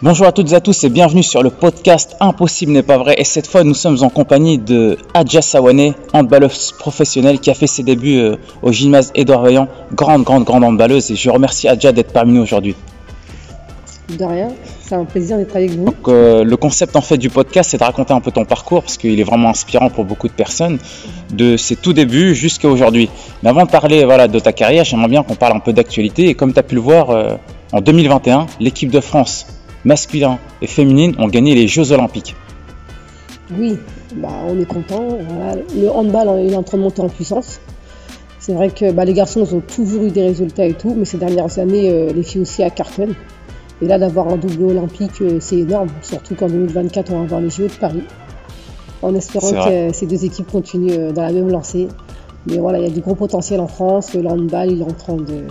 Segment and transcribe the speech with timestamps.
[0.00, 3.16] Bonjour à toutes et à tous et bienvenue sur le podcast Impossible n'est pas vrai.
[3.18, 7.66] Et cette fois, nous sommes en compagnie de Adja Sawane, handballeuse professionnelle qui a fait
[7.66, 9.66] ses débuts euh, au gymnase Édouard Vaillant.
[9.92, 11.10] Grande, grande, grande handballeuse.
[11.10, 12.76] Et je remercie Adja d'être parmi nous aujourd'hui.
[14.16, 14.50] De rien,
[14.80, 15.86] c'est un plaisir d'être avec vous.
[15.86, 18.82] Donc, euh, le concept en fait du podcast, c'est de raconter un peu ton parcours
[18.82, 20.78] parce qu'il est vraiment inspirant pour beaucoup de personnes,
[21.32, 23.10] de ses tout débuts jusqu'à aujourd'hui.
[23.42, 26.28] Mais avant de parler voilà, de ta carrière, j'aimerais bien qu'on parle un peu d'actualité.
[26.28, 27.34] Et comme tu as pu le voir, euh,
[27.72, 32.36] en 2021, l'équipe de France masculin et féminine ont gagné les Jeux Olympiques.
[33.56, 33.78] Oui,
[34.16, 35.18] bah, on est content.
[35.28, 35.56] Voilà.
[35.74, 37.60] Le handball il est en train de monter en puissance.
[38.38, 41.04] C'est vrai que bah, les garçons ils ont toujours eu des résultats et tout, mais
[41.04, 43.08] ces dernières années, euh, les filles aussi à carton.
[43.80, 45.88] Et là, d'avoir un double olympique, euh, c'est énorme.
[46.02, 48.02] Surtout qu'en 2024, on va avoir les Jeux de Paris.
[49.02, 51.86] En espérant que ces deux équipes continuent euh, dans la même lancée.
[52.46, 54.14] Mais voilà, il y a du gros potentiel en France.
[54.14, 55.44] Le handball, il est en train de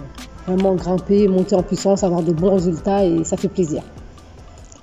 [0.48, 3.84] vraiment grimper, monter en puissance, avoir de bons résultats et ça fait plaisir.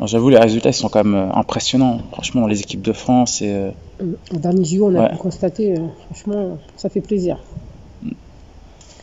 [0.00, 2.00] J'avoue, les résultats ils sont quand même euh, impressionnants.
[2.12, 3.42] Franchement, les équipes de France.
[3.42, 3.70] Et, euh,
[4.32, 7.38] Au dernier JO, on a pu constater, euh, franchement, ça fait plaisir.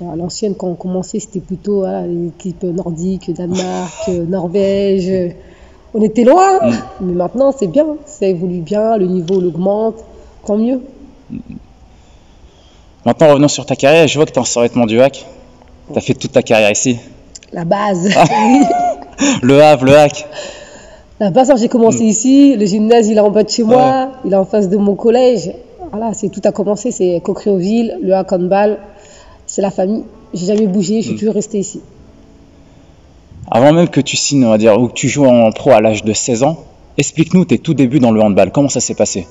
[0.01, 5.35] À l'ancienne, quand on commençait, c'était plutôt l'équipe nordique, Danemark, Norvège.
[5.93, 6.73] On était loin, mm.
[7.01, 9.97] mais maintenant c'est bien, ça évolue bien, le niveau l'augmente,
[10.47, 10.81] tant mieux.
[13.05, 14.07] Maintenant, revenons sur ta carrière.
[14.07, 15.25] Je vois que tu es en survêtement du hack.
[15.91, 16.97] Tu as fait toute ta carrière ici.
[17.51, 18.09] La base.
[19.41, 20.25] le Havre, le hack.
[21.21, 22.07] La base, j'ai commencé mm.
[22.07, 22.55] ici.
[22.55, 24.09] Le gymnase, il est en bas de chez moi.
[24.25, 25.51] Il est en face de mon collège.
[25.91, 26.89] Voilà, c'est tout a commencé.
[26.89, 28.79] C'est Coquereville, le hack handball.
[29.45, 30.03] C'est la famille.
[30.33, 31.01] J'ai jamais bougé.
[31.01, 31.19] Je suis mm.
[31.19, 31.79] toujours resté ici.
[33.51, 35.79] Avant même que tu signes, on va dire, ou que tu joues en pro à
[35.79, 36.57] l'âge de 16 ans,
[36.97, 38.51] explique-nous tes tout débuts dans le handball.
[38.51, 39.27] Comment ça s'est passé?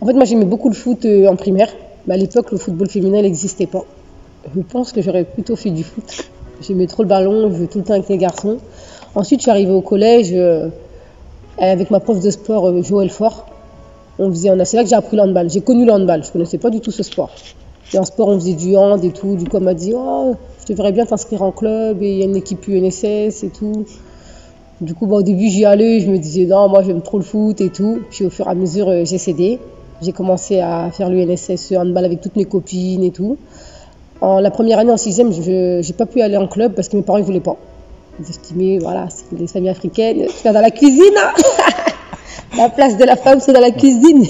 [0.00, 1.70] En fait, moi, j'aimais beaucoup le foot euh, en primaire.
[2.06, 3.82] Mais à l'époque, le football féminin n'existait pas.
[4.54, 6.30] Je pense que j'aurais plutôt fait du foot.
[6.60, 8.58] J'aimais trop le ballon, je jouais tout le temps avec les garçons.
[9.16, 10.32] Ensuite, je suis arrivée au collège.
[11.58, 13.46] Euh, avec ma prof de sport, euh, Joël Fort.
[14.18, 15.50] On faisait, c'est là que j'ai appris le handball.
[15.50, 17.30] J'ai connu le handball, je connaissais pas du tout ce sport.
[17.92, 19.36] Et en sport, on faisait du hand et tout.
[19.36, 22.22] Du coup, elle m'a dit, oh, je devrais bien t'inscrire en club et il y
[22.22, 23.84] a une équipe UNSS et tout.
[24.80, 27.24] Du coup, bah, au début, j'y allais, je me disais, non, moi, j'aime trop le
[27.24, 28.00] foot et tout.
[28.10, 29.58] Puis au fur et à mesure, euh, j'ai cédé.
[30.02, 33.36] J'ai commencé à faire l'UNSS handball avec toutes mes copines et tout.
[34.20, 36.96] En la première année, en sixième, je n'ai pas pu aller en club parce que
[36.96, 37.56] mes parents ne voulaient pas
[38.28, 41.32] estimé, voilà, c'est les familles africaines, vas dans la cuisine, hein.
[42.56, 44.26] la place de la femme, c'est dans la cuisine.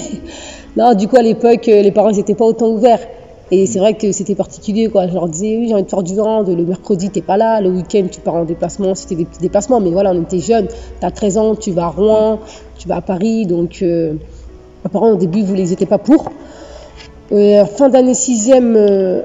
[0.77, 3.01] non, du coup, à l'époque, euh, les parents n'étaient pas autant ouverts.
[3.53, 5.07] Et c'est vrai que c'était particulier, quoi.
[5.07, 7.59] Je leur disais, oui, j'ai envie de faire du hand, le mercredi, t'es pas là,
[7.59, 10.67] le week-end, tu pars en déplacement, c'était des petits déplacements, mais voilà, on était jeunes,
[11.01, 12.39] t'as 13 ans, tu vas à Rouen,
[12.77, 14.13] tu vas à Paris, donc euh,
[14.85, 16.31] mes parents, au début, ils n'étaient pas pour.
[17.33, 19.21] Euh, fin d'année sixième, euh,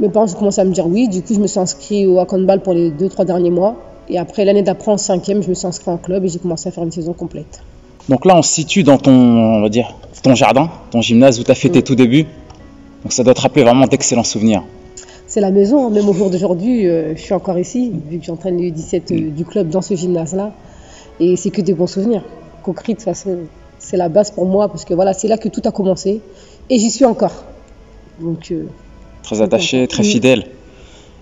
[0.00, 2.24] mes parents ont commencé à me dire oui, du coup, je me suis inscrit au
[2.24, 3.76] Ball pour les deux, trois derniers mois.
[4.10, 6.68] Et après l'année d'après, en cinquième, je me suis inscrit en club et j'ai commencé
[6.68, 7.62] à faire une saison complète.
[8.08, 11.44] Donc là, on se situe dans ton, on va dire, ton jardin, ton gymnase où
[11.44, 12.24] tu as fait tes tout débuts.
[13.02, 14.62] Donc ça doit te rappeler vraiment d'excellents souvenirs.
[15.26, 15.90] C'est la maison, hein.
[15.90, 19.30] même au jour d'aujourd'hui, euh, je suis encore ici, vu que j'entraîne les 17 euh,
[19.30, 20.52] du club dans ce gymnase-là.
[21.20, 22.24] Et c'est que des bons souvenirs.
[22.62, 23.40] Concret, de toute façon,
[23.78, 26.22] c'est la base pour moi, parce que voilà, c'est là que tout a commencé.
[26.70, 27.44] Et j'y suis encore.
[28.20, 28.64] Donc, euh,
[29.22, 30.46] très attaché, très fidèle.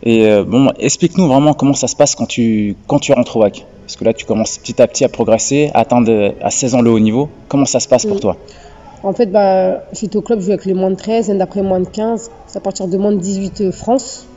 [0.09, 3.41] Et euh, bon, explique-nous vraiment comment ça se passe quand tu, quand tu rentres au
[3.41, 3.67] WAC.
[3.83, 6.81] Parce que là, tu commences petit à petit à progresser, à atteindre à 16 ans
[6.81, 7.29] le haut niveau.
[7.49, 8.21] Comment ça se passe pour mm.
[8.21, 8.37] toi?
[9.03, 11.63] En fait, bah, j'étais au club, je jouais avec les moins de 13, et d'après
[11.63, 12.31] moins de 15.
[12.47, 14.29] C'est à partir de moins de 18 euh, France.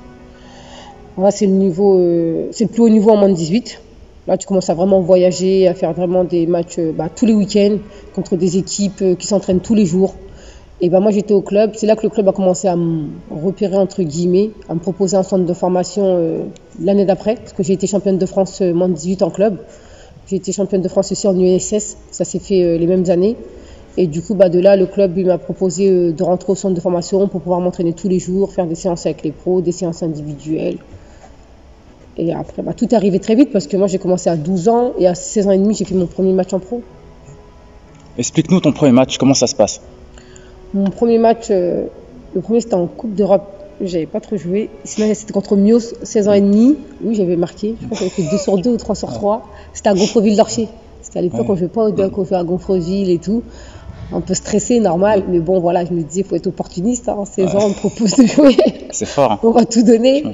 [1.19, 3.79] Là, c'est le, niveau, euh, c'est le plus haut niveau en moins de 18.
[4.25, 7.77] Là, tu commences à vraiment voyager, à faire vraiment des matchs bah, tous les week-ends
[8.15, 10.15] contre des équipes qui s'entraînent tous les jours.
[10.81, 13.07] Et ben moi j'étais au club, c'est là que le club a commencé à me
[13.29, 16.43] repérer entre guillemets, à me proposer un centre de formation euh,
[16.81, 19.57] l'année d'après, parce que j'ai été championne de France euh, moins de 18 en club.
[20.27, 23.35] J'ai été championne de France aussi en USS, ça s'est fait euh, les mêmes années.
[23.97, 26.79] Et du coup, bah, de là, le club m'a proposé de rentrer au centre de
[26.79, 30.03] formation pour pouvoir m'entraîner tous les jours, faire des séances avec les pros, des séances
[30.03, 30.77] individuelles.
[32.15, 34.69] Et après, bah, tout est arrivé très vite parce que moi j'ai commencé à 12
[34.69, 36.81] ans et à 16 ans et demi, j'ai fait mon premier match en pro.
[38.17, 39.81] Explique-nous ton premier match, comment ça se passe?
[40.73, 41.85] Mon premier match, euh,
[42.35, 43.43] le premier c'était en Coupe d'Europe.
[43.81, 44.69] J'avais pas trop joué.
[44.83, 46.75] Sinon, c'était contre Mios, 16 ans et demi.
[47.01, 47.75] Oui, j'avais marqué.
[47.79, 49.47] Je crois que j'avais fait 2 sur 2 ou 3 sur 3.
[49.73, 50.67] C'était à Gonfreville-d'Orcher.
[51.01, 53.41] C'était à l'époque quand je jouais pas au Duc, on fait à Gonfreville et tout.
[54.11, 55.23] Un peu stressé, normal.
[55.29, 57.07] Mais bon, voilà, je me disais, il faut être opportuniste.
[57.07, 57.23] Hein.
[57.23, 58.57] 16 ans, on me propose de jouer.
[58.91, 59.31] C'est fort.
[59.31, 59.39] Hein.
[59.43, 60.25] on va tout donner.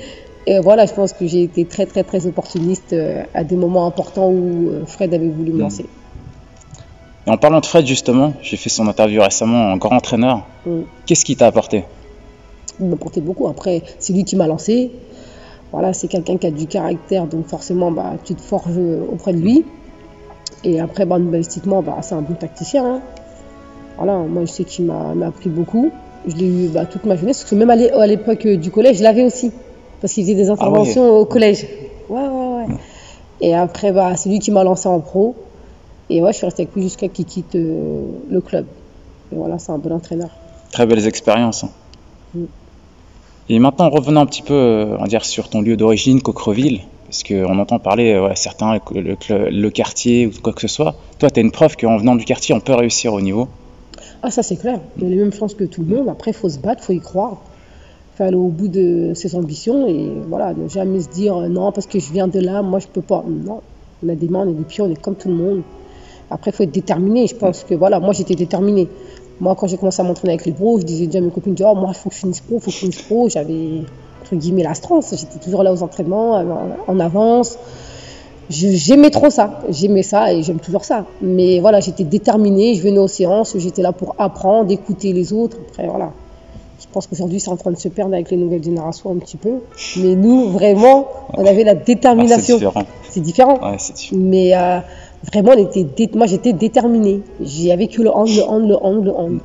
[0.48, 3.88] Et voilà, je pense que j'ai été très, très, très opportuniste euh, à des moments
[3.88, 5.62] importants où euh, Fred avait voulu me mm.
[5.62, 5.86] lancer.
[7.27, 10.44] Et en parlant de Fred, justement, j'ai fait son interview récemment en grand entraîneur.
[10.66, 10.81] Mm.
[11.06, 11.86] Qu'est-ce qu'il t'a apporté?
[12.80, 13.48] Il m'a apporté beaucoup.
[13.48, 14.92] Après, c'est lui qui m'a lancé.
[15.72, 18.77] Voilà, c'est quelqu'un qui a du caractère, donc forcément, bah, tu te forges
[19.12, 19.66] auprès de lui.
[20.63, 22.86] Et après, bah, balistiquement, bah, c'est un bon tacticien.
[22.86, 23.01] hein.
[23.98, 25.89] Voilà, moi je sais qu'il m'a appris beaucoup.
[26.27, 28.57] Je l'ai eu bah, toute ma jeunesse, parce que même à l'é- à l'époque euh,
[28.57, 29.51] du collège, je l'avais aussi.
[30.01, 31.66] Parce qu'il faisait des interventions au collège.
[32.10, 32.27] Ouais, ouais,
[32.68, 32.75] ouais.
[33.42, 35.36] Et après, bah, c'est lui qui m'a lancé en pro.
[36.10, 38.66] Et ouais, je suis restée avec lui jusqu'à qu'il quitte euh, le club.
[39.31, 40.30] Et voilà, c'est un bon entraîneur.
[40.72, 41.63] Très belles expériences.
[41.63, 41.69] hein.
[42.34, 42.44] Mm.
[43.50, 46.81] Et maintenant, revenons un petit peu, euh, on va dire, sur ton lieu d'origine, Coquereville,
[47.06, 50.68] parce qu'on entend parler, euh, ouais, certains, le, le- le quartier ou quoi que ce
[50.68, 50.96] soit.
[51.19, 53.48] Toi, tu as une preuve qu'en venant du quartier, on peut réussir au niveau.
[54.24, 54.80] Ah, ça c'est clair.
[54.98, 56.10] Il a les mêmes chances que tout le monde.
[56.10, 57.38] Après, il faut se battre, il faut y croire.
[58.13, 61.72] Il faut aller au bout de ses ambitions et voilà, ne jamais se dire non,
[61.72, 63.24] parce que je viens de là, moi je peux pas.
[63.28, 63.62] Non,
[64.04, 65.62] on a des mains, on a des pieds, on est comme tout le monde.
[66.30, 67.27] Après, il faut être déterminé.
[67.27, 68.88] Je pense que voilà, moi j'étais déterminée.
[69.39, 71.56] Moi, quand j'ai commencé à m'entraîner avec les pros, je disais déjà à mes copines,
[71.62, 73.27] oh, moi, il faut que je finisse pro, il faut que je finisse pro.
[73.30, 73.81] J'avais,
[74.22, 75.13] entre guillemets, l'astance.
[75.18, 77.57] J'étais toujours là aux entraînements, en- en avance.
[78.50, 81.06] J'aimais trop ça, j'aimais ça et j'aime toujours ça.
[81.22, 85.57] Mais voilà, j'étais déterminée, je venais aux séances, j'étais là pour apprendre, écouter les autres.
[85.69, 86.12] Après, voilà.
[86.80, 89.38] Je pense qu'aujourd'hui, c'est en train de se perdre avec les nouvelles générations un petit
[89.38, 89.62] peu.
[89.98, 92.56] Mais nous, vraiment, on avait la Ah, c'est détermination.
[92.57, 92.83] différent.
[93.10, 93.60] c'est différent.
[93.63, 94.22] Ouais, c'est différent.
[94.24, 94.80] Mais euh,
[95.31, 97.22] vraiment, on était dé- moi, j'étais déterminée.
[97.42, 99.39] J'ai vécu le hand, le hand, le hand, le hand.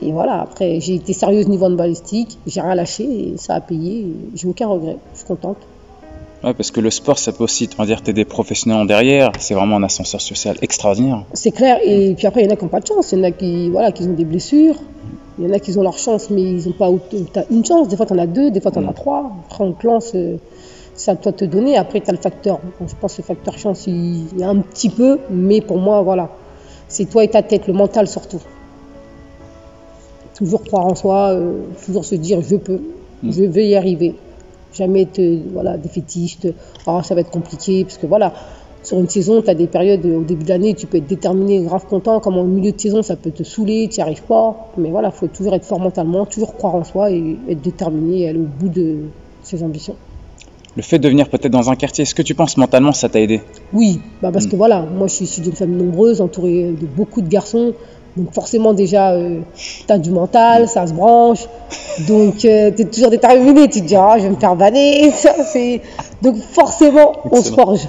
[0.00, 3.60] Et voilà, après, j'ai été sérieuse niveau de balistique, j'ai rien lâché et ça a
[3.60, 4.06] payé.
[4.34, 5.56] J'ai aucun regret, je suis contente.
[6.44, 9.32] Ouais, parce que le sport, ça peut aussi, on va dire, t'aider professionnellement derrière.
[9.40, 11.24] C'est vraiment un ascenseur social extraordinaire.
[11.32, 11.80] C'est clair.
[11.84, 13.10] Et puis après, il y en a qui n'ont pas de chance.
[13.10, 14.76] Il y en a qui, voilà, qui ont des blessures.
[15.40, 16.88] Il y en a qui ont leur chance, mais ils n'ont pas
[17.32, 17.88] t'as une chance.
[17.88, 19.32] Des fois, tu en as deux, des fois, tu en as trois.
[19.46, 20.12] Après, on te lance.
[20.14, 20.36] euh,
[20.98, 21.76] C'est à toi de te donner.
[21.76, 22.58] Après, tu as le facteur.
[22.80, 25.20] Bon, je pense que le facteur chance, il y a un petit peu.
[25.30, 26.28] Mais pour moi, voilà.
[26.88, 28.40] C'est toi et ta tête, le mental surtout.
[30.34, 31.30] Toujours croire en soi.
[31.34, 32.80] euh, toujours se dire, je peux.
[33.22, 34.16] Je vais y arriver.
[34.72, 36.48] Jamais être euh, voilà, défaitiste.
[36.84, 37.84] Ah, ça va être compliqué.
[37.84, 38.32] Parce que voilà.
[38.82, 41.06] Sur une saison, tu as des périodes euh, au début de l'année, tu peux être
[41.06, 44.22] déterminé, grave content, comme au milieu de saison, ça peut te saouler, tu n'y arrives
[44.22, 44.70] pas.
[44.78, 48.22] Mais voilà, il faut toujours être fort mentalement, toujours croire en soi et être déterminé
[48.22, 48.98] et aller au bout de
[49.42, 49.96] ses ambitions.
[50.76, 53.20] Le fait de venir peut-être dans un quartier, est-ce que tu penses mentalement ça t'a
[53.20, 53.40] aidé
[53.72, 57.20] Oui, bah parce que voilà, moi je suis issue d'une famille nombreuse, entourée de beaucoup
[57.20, 57.74] de garçons.
[58.16, 59.16] Donc forcément déjà,
[59.56, 61.46] tu as du mental, ça se branche.
[62.08, 65.10] Donc tu es toujours déterminé, tu te dis, ah, je vais me faire banner.
[65.16, 65.80] Ça, c'est...
[66.22, 67.88] Donc forcément, on se forge.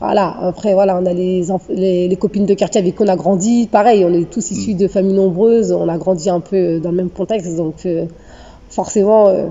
[0.00, 3.16] Voilà, après voilà, on a les, les, les copines de quartier avec qui on a
[3.16, 3.68] grandi.
[3.70, 6.96] Pareil, on est tous issus de familles nombreuses, on a grandi un peu dans le
[6.96, 7.54] même contexte.
[7.56, 8.06] Donc euh,
[8.70, 9.48] forcément, euh,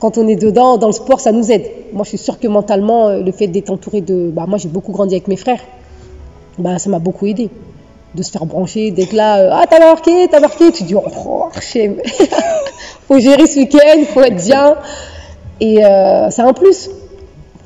[0.00, 1.66] quand on est dedans, dans le sport, ça nous aide.
[1.92, 4.30] Moi, je suis sûre que mentalement, euh, le fait d'être entouré de...
[4.32, 5.60] Bah, moi, j'ai beaucoup grandi avec mes frères.
[6.58, 7.50] Bah, ça m'a beaucoup aidé.
[8.14, 10.72] De se faire brancher, d'être là, euh, ah, t'as marqué, t'as marqué.
[10.72, 11.02] Tu dis, oh,
[13.08, 14.76] faut gérer ce week-end, faut être bien.
[15.60, 16.90] Et euh, c'est un plus.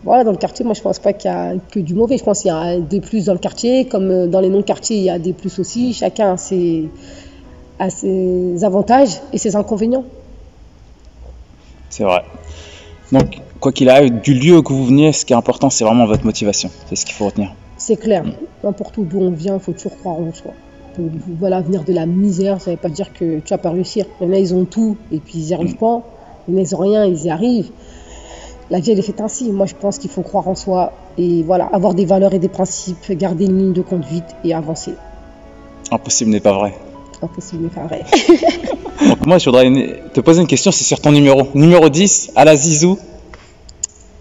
[0.04, 2.18] Voilà, dans le quartier, moi, je pense pas qu'il y a que du mauvais.
[2.18, 4.96] Je pense qu'il y a des plus dans le quartier, comme euh, dans les non-quartiers,
[4.96, 5.92] il y a des plus aussi.
[5.92, 6.88] Chacun a ses
[8.64, 10.04] avantages et ses inconvénients.
[11.92, 12.24] C'est vrai.
[13.12, 16.06] Donc, quoi qu'il arrive, du lieu que vous veniez, ce qui est important, c'est vraiment
[16.06, 16.70] votre motivation.
[16.88, 17.52] C'est ce qu'il faut retenir.
[17.76, 18.24] C'est clair.
[18.64, 20.52] N'importe où d'où on vient, il faut toujours croire en soi.
[21.38, 24.06] Voilà, venir de la misère, ça ne veut pas dire que tu vas pas réussir.
[24.20, 26.00] Il y en a, ils ont tout et puis ils n'y arrivent pas.
[26.48, 27.70] Il y en a, ils ont rien, ils y arrivent.
[28.70, 29.52] La vie, elle est faite ainsi.
[29.52, 32.48] Moi, je pense qu'il faut croire en soi et voilà, avoir des valeurs et des
[32.48, 34.94] principes, garder une ligne de conduite et avancer.
[35.90, 36.72] Impossible n'est pas vrai.
[37.20, 38.02] Impossible, mais pas vrai.
[39.08, 39.70] Donc, moi, je voudrais
[40.12, 41.42] te poser une question, c'est sur ton numéro.
[41.54, 42.98] Numéro 10, à la Zizou.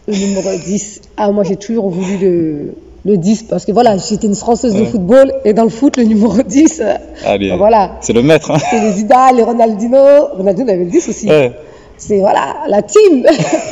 [0.07, 1.01] Le numéro 10.
[1.17, 2.73] Ah, moi, j'ai toujours voulu le,
[3.05, 6.03] le 10 parce que voilà, j'étais une Française de football et dans le foot, le
[6.03, 7.97] numéro 10, euh, voilà.
[8.01, 8.51] c'est le maître.
[8.51, 8.57] Hein.
[8.69, 9.43] C'est les Zidane, les.
[9.43, 11.27] Ronaldinho, il avait le 10 aussi.
[11.27, 11.51] Ouais.
[11.97, 13.25] C'est voilà, la team.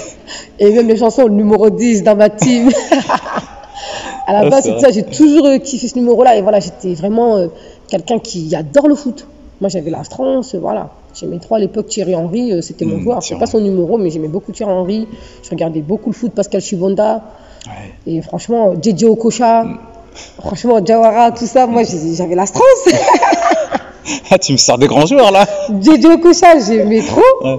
[0.60, 2.70] Et même les chansons, le numéro 10 dans ma team.
[4.28, 6.38] à la Ah, base, c'est ça, j'ai toujours euh, kiffé ce numéro-là.
[6.38, 7.48] Et voilà, j'étais vraiment euh,
[7.88, 9.26] quelqu'un qui adore le foot.
[9.60, 10.92] Moi, j'avais la France, voilà.
[11.14, 13.22] J'aimais trop à l'époque Thierry Henry, euh, c'était mon Mmh, joueur.
[13.24, 15.08] C'est Thierry pas son numéro, mais j'aimais beaucoup Thierry Henry.
[15.44, 17.24] Je regardais beaucoup le foot, Pascal Chibonda.
[17.66, 17.94] Ouais.
[18.14, 19.66] Et franchement, JJ Okocha.
[20.40, 22.46] Franchement, Jawara, tout ça, moi, j'avais la.
[24.32, 25.46] Ah, tu me sors des grands joueurs là.
[25.82, 27.22] JJ Okocha, j'aimais trop.
[27.44, 27.58] Ouais.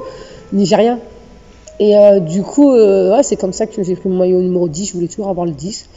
[0.52, 0.98] Nigérien.
[1.78, 4.68] Et euh, du coup, euh, ouais, c'est comme ça que j'ai pris mon maillot numéro
[4.68, 4.88] 10.
[4.88, 5.88] Je voulais toujours avoir le 10.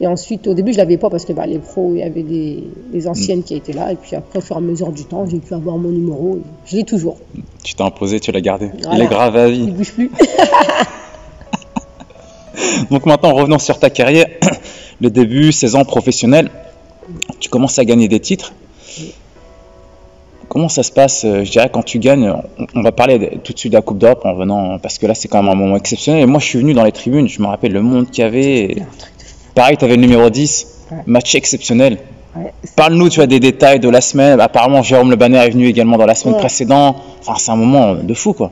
[0.00, 2.22] Et ensuite, au début, je l'avais pas parce que bah, les pros, il y avait
[2.22, 3.92] des, des anciennes qui étaient là.
[3.92, 6.38] Et puis après, au fur et à mesure du temps, j'ai pu avoir mon numéro.
[6.66, 7.16] Je l'ai toujours.
[7.62, 8.70] Tu t'es imposé, tu l'as gardé.
[8.92, 9.64] Il est grave à vie.
[9.64, 10.10] Il bouge plus.
[12.90, 14.26] Donc maintenant, revenons sur ta carrière.
[15.00, 16.50] Le début, 16 ans professionnel.
[17.40, 18.52] Tu commences à gagner des titres.
[20.48, 22.32] Comment ça se passe euh, Je dirais quand tu gagnes,
[22.74, 25.14] on, va parler tout de suite de la Coupe d'Europe en venant, parce que là
[25.14, 26.22] c'est quand même un moment exceptionnel.
[26.22, 28.26] Et moi je suis venu dans les tribunes, je me rappelle le monde qu'il y
[28.26, 28.62] avait.
[28.62, 28.82] et
[29.56, 30.98] Pareil, tu avais le numéro 10, Ouais.
[31.06, 31.96] match exceptionnel.
[32.36, 34.38] Ouais, Parle-nous, tu as des détails de la semaine.
[34.38, 36.40] Apparemment, Jérôme Le Banner est venu également dans la semaine Ouais.
[36.40, 36.96] précédente.
[37.20, 38.50] Enfin, c'est un moment de fou, quoi.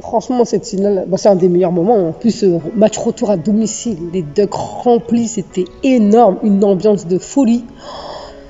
[0.00, 2.08] Franchement, cette finale, bah, c'est un des meilleurs moments.
[2.08, 7.18] En plus, euh, match retour à domicile, les Ducks remplis, c'était énorme, une ambiance de
[7.18, 7.64] folie.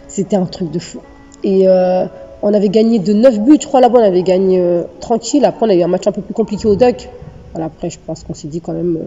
[0.08, 1.00] C'était un truc de fou.
[1.44, 2.06] Et euh,
[2.42, 5.44] on avait gagné de 9 buts, je crois là-bas, on avait gagné euh, tranquille.
[5.44, 7.08] Après, on a eu un match un peu plus compliqué aux Ducks.
[7.52, 8.98] Voilà, après, je pense qu'on s'est dit quand même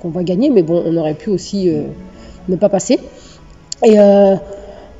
[0.00, 1.68] qu'on va gagner, mais bon, on aurait pu aussi
[2.48, 2.98] ne pas passer.
[3.84, 4.34] Et euh,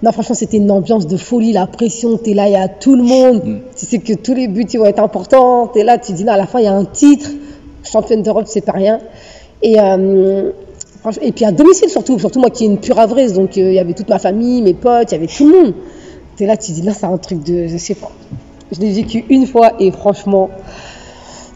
[0.02, 2.95] non, franchement, c'était une ambiance de folie, la pression, t'es là, il y a tout
[2.95, 3.61] le monde.
[3.76, 5.67] Tu sais que tous les buts, ils vont être importants.
[5.67, 7.31] T'es là, tu dis, non, à la fin, il y a un titre.
[7.83, 9.00] Championne d'Europe, c'est pas rien.
[9.62, 10.52] Et, euh,
[11.21, 13.75] et puis à domicile surtout, surtout moi qui est une pure avraise, donc euh, il
[13.75, 15.75] y avait toute ma famille, mes potes, il y avait tout le monde.
[16.37, 18.11] T'es là, tu dis, là, c'est un truc de, je sais pas.
[18.71, 20.50] Je l'ai vécu une fois et franchement,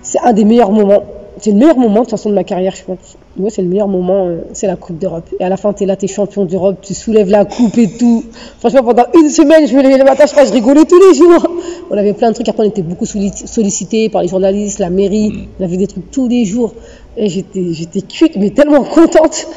[0.03, 1.05] c'est un des meilleurs moments.
[1.43, 3.17] C'est le meilleur moment de toute façon de ma carrière, je pense.
[3.37, 5.25] Moi, c'est le meilleur moment, euh, c'est la Coupe d'Europe.
[5.41, 7.77] Et à la fin, tu es là, tu es champion d'Europe, tu soulèves la coupe
[7.79, 8.23] et tout.
[8.61, 11.15] Franchement, pendant une semaine, je me levais le matin, je crois, je rigolais tous les
[11.15, 11.45] jours.
[11.91, 12.49] On avait plein de trucs.
[12.49, 15.49] Après, on était beaucoup solli- sollicités par les journalistes, la mairie.
[15.59, 16.75] On avait des trucs tous les jours.
[17.17, 19.49] Et j'étais, j'étais cuite, mais tellement contente.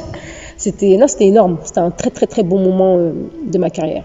[0.56, 1.58] C'était, non, c'était énorme.
[1.62, 3.12] C'était un très, très, très bon moment euh,
[3.46, 4.02] de ma carrière.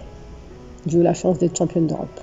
[0.85, 2.21] J'ai eu la chance d'être championne d'Europe.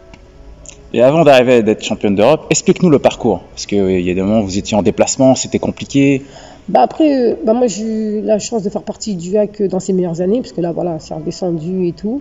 [0.95, 3.41] Et avant d'arriver d'être championne d'Europe, explique-nous le parcours.
[3.51, 6.23] Parce qu'il y a des moments où vous étiez en déplacement, c'était compliqué.
[6.69, 9.81] Bah après, euh, bah moi j'ai eu la chance de faire partie du HAC dans
[9.81, 12.21] ses meilleures années, parce que là voilà, c'est redescendu et tout.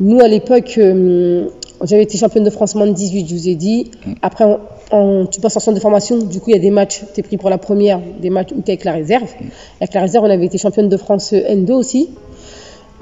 [0.00, 1.48] Nous à l'époque, euh,
[1.84, 3.90] j'avais été championne de France moins de 18, je vous ai dit.
[4.22, 4.58] Après, on-
[4.92, 7.20] on- tu passes en centre de formation, du coup il y a des matchs, tu
[7.20, 9.28] es pris pour la première, des matchs où tu es avec la réserve.
[9.80, 12.10] Avec la réserve, on avait été championne de France euh, N2 aussi.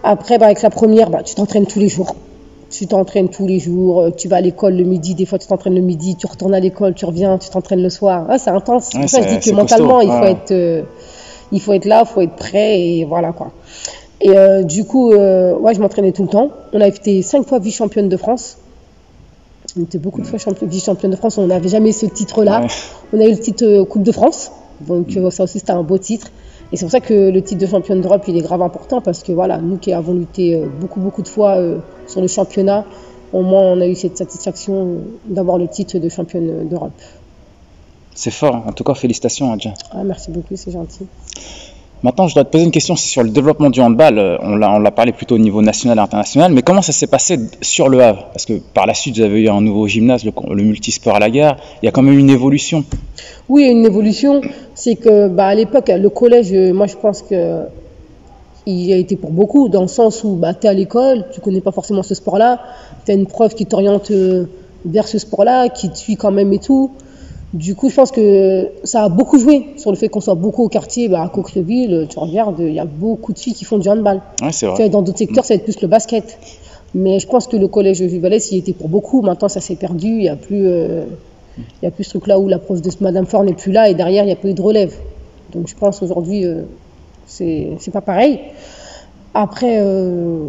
[0.02, 2.14] Après, bah, avec la première, bah, tu t'entraînes tous les jours.
[2.70, 5.46] Tu t'entraînes tous les jours, euh, tu vas à l'école le midi, des fois tu
[5.46, 8.26] t'entraînes le midi, tu retournes à l'école, tu reviens, tu t'entraînes le soir.
[8.28, 8.90] Ah, c'est intense.
[8.94, 10.10] Ouais, ça je dis que mentalement, costaud.
[10.12, 10.32] il faut Ouais.
[10.32, 10.82] être, euh,
[11.50, 13.52] il faut être là, il faut être prêt et voilà quoi.
[14.20, 16.50] Et euh, du coup, euh, ouais, je m'entraînais tout le temps.
[16.74, 18.58] On a été cinq fois vice-championne de France.
[19.78, 21.38] On était beaucoup de fois champion- vice-championne de France.
[21.38, 22.62] On n'avait jamais ce titre-là.
[22.62, 22.66] Ouais.
[23.14, 24.50] On a eu le titre Coupe de France.
[24.80, 26.30] Donc ça aussi, c'était un beau titre.
[26.70, 29.22] Et c'est pour ça que le titre de championne d'Europe, il est grave important parce
[29.22, 32.84] que voilà, nous qui avons lutté euh, beaucoup, beaucoup de fois euh, sur le championnat,
[33.32, 37.00] au moins on a eu cette satisfaction euh, d'avoir le titre de championne d'Europe.
[38.14, 38.64] C'est fort.
[38.66, 39.72] En tout cas, félicitations, Adja.
[39.92, 41.06] Ah, merci beaucoup, c'est gentil.
[42.02, 44.18] Maintenant, je dois te poser une question, sur le développement du handball.
[44.18, 47.38] Euh, On l'a, parlé plutôt au niveau national et international, mais comment ça s'est passé
[47.60, 48.26] sur le Havre?
[48.32, 51.30] Parce que par la suite, vous avez eu un nouveau gymnase, le, multisport à la
[51.30, 51.56] gare.
[51.82, 52.84] Il y a quand même une évolution.
[53.48, 54.40] Oui, une évolution.
[54.74, 57.62] C'est que bah, à l'époque, le collège, euh, moi je pense que
[58.66, 61.40] il a été pour beaucoup, dans le sens où bah, tu es à l'école, tu
[61.40, 62.60] connais pas forcément ce sport-là,
[63.06, 64.44] tu as une prof qui t'oriente euh,
[64.84, 66.92] vers ce sport-là, qui te suit quand même et tout.
[67.54, 70.64] Du coup, je pense que ça a beaucoup joué sur le fait qu'on soit beaucoup
[70.64, 73.78] au quartier, bah, à Coquereville, tu regardes, il y a beaucoup de filles qui font
[73.78, 74.20] du handball.
[74.42, 74.76] Ouais, c'est Tu vrai.
[74.82, 76.38] vois, dans d'autres secteurs, ça va être plus le basket.
[76.94, 79.22] Mais je pense que le collège Vivalès, il était pour beaucoup.
[79.22, 80.08] Maintenant, ça s'est perdu.
[80.08, 81.04] Il n'y a plus, euh,
[81.58, 83.88] il y a plus ce truc-là où la prof de Madame Fort n'est plus là
[83.88, 84.94] et derrière, il n'y a pas eu de relève.
[85.54, 86.62] Donc, je pense aujourd'hui, euh,
[87.26, 88.40] c'est c'est pas pareil.
[89.32, 90.48] Après, euh,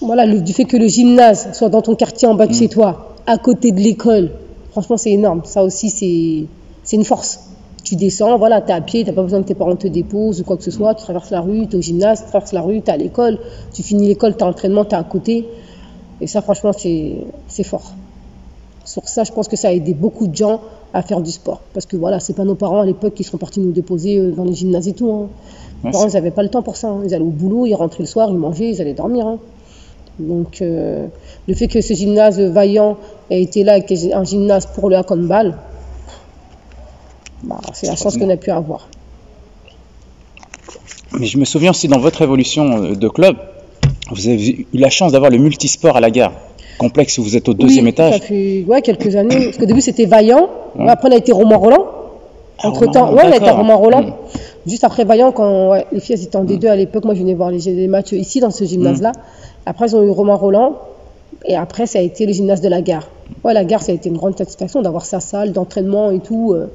[0.00, 2.68] voilà, le, du fait que le gymnase soit dans ton quartier en bas de chez
[2.68, 4.30] toi, à côté de l'école,
[4.70, 5.42] franchement, c'est énorme.
[5.44, 7.40] Ça aussi, c'est une force.
[7.84, 10.40] Tu descends, voilà, tu es à pied, tu pas besoin que tes parents te déposent
[10.40, 10.94] ou quoi que ce soit.
[10.94, 12.96] Tu traverses la rue, tu es au gymnase, tu traverses la rue, tu es à
[12.96, 13.38] l'école.
[13.72, 15.46] Tu finis l'école, tu as l'entraînement, tu es à côté.
[16.20, 17.92] Et ça, franchement, c'est fort.
[18.84, 20.60] Sur ça, je pense que ça a aidé beaucoup de gens
[20.92, 21.60] à faire du sport.
[21.72, 24.32] Parce que voilà, c'est pas nos parents à l'époque qui sont partis nous déposer euh,
[24.32, 25.10] dans les gymnases et tout.
[25.10, 25.28] hein.
[25.84, 26.88] Nos parents, ils n'avaient pas le temps pour ça.
[26.88, 27.00] hein.
[27.04, 29.26] Ils allaient au boulot, ils rentraient le soir, ils mangeaient, ils allaient dormir.
[29.26, 29.38] hein.
[30.20, 31.06] Donc, euh,
[31.48, 32.98] le fait que ce gymnase vaillant
[33.30, 35.56] ait été là, est un gymnase pour le handball,
[37.42, 38.88] bah, c'est la chance qu'on a pu avoir.
[41.18, 43.36] Mais je me souviens aussi dans votre évolution euh, de club,
[44.10, 46.32] vous avez eu la chance d'avoir le multisport à la gare.
[46.78, 48.14] Complexe où vous êtes au deuxième oui, étage.
[48.14, 49.44] Ça fait ouais, quelques années.
[49.46, 50.48] Parce qu'au début, c'était Vaillant.
[50.78, 50.88] Ouais.
[50.88, 51.86] Après, on a été Romain Roland.
[52.58, 53.50] Ah, Entre temps, ouais, on a été.
[53.50, 54.02] Romain Roland.
[54.02, 54.14] Mm.
[54.70, 57.20] Juste après Vaillant, quand ouais, les filles elles étaient en D2 à l'époque, moi je
[57.20, 59.12] venais voir les, les matchs ici dans ce gymnase-là.
[59.66, 60.76] Après, ils ont eu Romain Roland.
[61.46, 63.08] Et après, ça a été le gymnase de la gare.
[63.44, 66.52] Ouais, la gare, ça a été une grande satisfaction d'avoir sa salle d'entraînement et tout.
[66.52, 66.66] euh,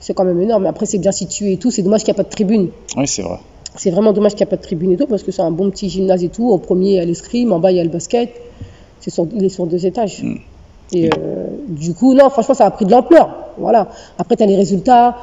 [0.00, 0.64] C'est quand même énorme.
[0.64, 1.70] Mais après, c'est bien situé et tout.
[1.70, 2.68] C'est dommage qu'il n'y a pas de tribune.
[2.96, 3.38] Oui, c'est vrai.
[3.76, 5.50] C'est vraiment dommage qu'il n'y a pas de tribune et tout parce que c'est un
[5.50, 6.48] bon petit gymnase et tout.
[6.50, 8.30] Au premier, il y a l'escrime, en bas, il y a le basket.
[9.00, 10.22] C'est sur, il est sur deux étages.
[10.22, 10.36] Mm.
[10.92, 13.28] Et euh, du coup, non, franchement, ça a pris de l'ampleur.
[13.58, 13.88] Voilà.
[14.18, 15.16] Après, tu as les résultats.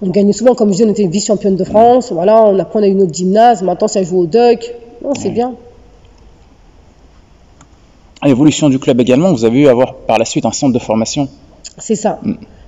[0.00, 2.12] On gagnait souvent, comme je dis, on était vice-championne de France.
[2.12, 3.62] Voilà, on, après, on a eu notre gymnase.
[3.62, 4.72] Maintenant, ça joue au duck.
[5.02, 5.54] Non, c'est bien.
[8.20, 10.72] À l'évolution du club également, vous avez eu à avoir par la suite un centre
[10.72, 11.28] de formation.
[11.78, 12.20] C'est ça.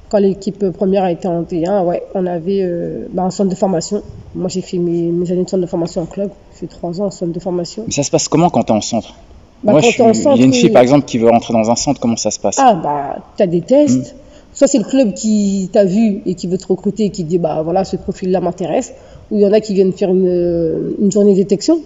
[0.08, 3.54] Quand l'équipe première a été en T1, ouais, on avait euh, bah, un centre de
[3.54, 4.02] formation.
[4.34, 6.30] Moi, j'ai fait mes, mes années de centre de formation en club.
[6.52, 7.84] J'ai fait trois ans en centre de formation.
[7.86, 9.14] Mais ça se passe comment quand tu es en centre?
[9.62, 10.70] Bah, Moi, quand je t'es en suis- centre, il y a une fille oui.
[10.72, 12.56] par exemple qui veut rentrer dans un centre, comment ça se passe?
[12.58, 14.16] Ah, bah, tu as des tests.
[14.52, 17.28] Soit c'est le club qui t'a vu et qui veut te recruter et qui te
[17.28, 18.92] dit, bah voilà, ce profil-là m'intéresse.
[19.30, 21.80] Ou il y en a qui viennent faire une, euh, une journée de détection.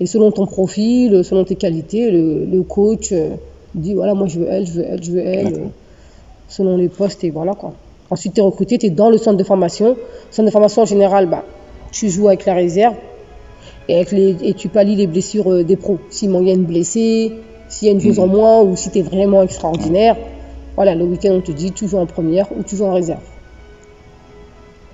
[0.00, 3.30] Et selon ton profil, selon tes qualités, le, le coach euh,
[3.74, 5.54] dit, voilà, moi je veux elle, je veux elle, je veux elle.
[5.54, 5.66] Euh,
[6.48, 7.72] selon les postes et voilà quoi.
[8.10, 9.96] Ensuite, tu es recruté, tu es dans le centre de formation.
[10.30, 11.44] Centre de formation en général, bah,
[11.92, 12.94] tu joues avec la réserve
[13.88, 15.98] et, avec les, et tu pallies les blessures euh, des pros.
[16.10, 17.32] S'il manque une blessée,
[17.70, 20.16] s'il y a une chose en moins ou si tu es vraiment extraordinaire,
[20.76, 23.20] voilà, le week-end on te dit tu joues en première ou tu joues en réserve.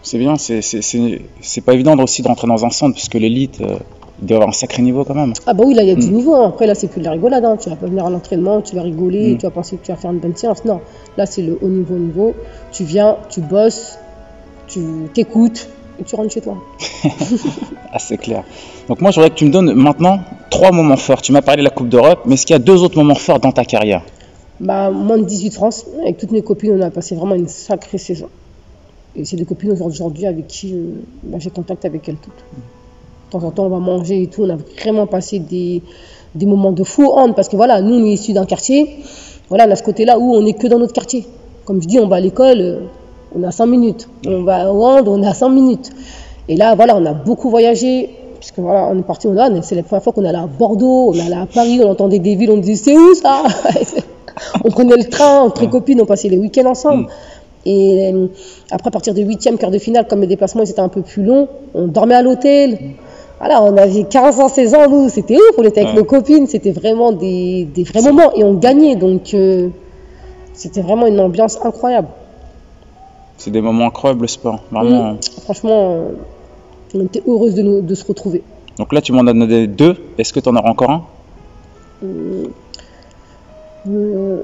[0.03, 3.09] C'est bien, c'est- c'est c'est- c'est pas évident aussi de rentrer dans un centre parce
[3.09, 3.77] que l'élite, euh,
[4.21, 5.33] il doit avoir un sacré niveau quand même.
[5.47, 6.35] Ah bah oui, là il y a du niveau.
[6.35, 6.49] hein.
[6.49, 7.45] Après là c'est plus de la rigolade.
[7.45, 7.57] hein.
[7.61, 9.39] Tu vas pas venir à l'entraînement, tu vas rigoler, Mm.
[9.39, 10.65] tu vas penser que tu vas faire une bonne séance.
[10.65, 10.81] Non,
[11.17, 12.35] là c'est le haut niveau niveau.
[12.73, 13.99] Tu viens, tu bosses,
[14.67, 14.81] tu
[15.15, 15.69] t'écoutes
[16.01, 16.57] et tu rentres chez toi.
[17.93, 18.45] Ah, c'est clair.
[18.89, 20.21] Donc moi, je voudrais que tu me donnes maintenant
[20.51, 21.23] trois moments forts.
[21.23, 23.15] Tu m'as parlé de la Coupe d'Europe, mais est-ce qu'il y a deux autres moments
[23.15, 24.03] forts dans ta carrière?
[24.61, 27.99] Bah, moins de 18 France, avec toutes mes copines, on a passé vraiment une sacrée
[27.99, 28.29] saison.
[29.15, 32.33] Et c'est des copines aujourd'hui avec qui euh, bah, j'ai contact avec elles toutes.
[32.33, 34.43] De temps en temps, on va manger et tout.
[34.43, 35.83] On a vraiment passé des,
[36.35, 38.99] des moments de fou hand parce que voilà, nous, on est issus d'un quartier.
[39.49, 41.25] Voilà, on a ce côté-là où on n'est que dans notre quartier.
[41.65, 42.81] Comme je dis, on va à l'école, euh,
[43.35, 44.09] on a 5 minutes.
[44.27, 45.91] On va au hand, on a 5 minutes.
[46.49, 48.11] Et là, voilà, on a beaucoup voyagé.
[48.41, 51.13] Puisque voilà, on est parti au Nord, c'est la première fois qu'on allait à Bordeaux,
[51.13, 53.43] on allait à Paris, on entendait des villes, on disait c'est où ça?
[54.65, 57.07] On prenait le train, entre copines, on passait les week-ends ensemble.
[57.67, 58.27] Et euh,
[58.71, 61.03] après, à partir du huitième quart de finale, comme les déplacements ils étaient un peu
[61.03, 62.79] plus longs, on dormait à l'hôtel.
[63.41, 65.99] Voilà, on avait 15 ans, 16 ans, nous, c'était ouf, on était avec Ouais.
[66.01, 69.69] nos copines, c'était vraiment des, des vrais moments et on gagnait, donc euh,
[70.55, 72.09] c'était vraiment une ambiance incroyable.
[73.37, 74.61] C'est des moments incroyables, le sport.
[74.73, 75.13] Vraiment.
[75.13, 75.19] Mm.
[75.45, 76.09] Franchement, euh,
[76.97, 78.43] on était heureuse de, nous- de se retrouver.
[78.79, 79.95] Donc là, tu m'en as donné deux.
[80.19, 81.03] Est-ce que tu en auras encore un?
[83.87, 84.43] Mhm,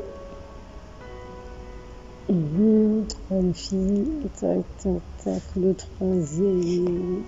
[3.31, 4.07] une fille,
[4.41, 4.93] tac, tac,
[5.25, 7.23] tac, le troisième.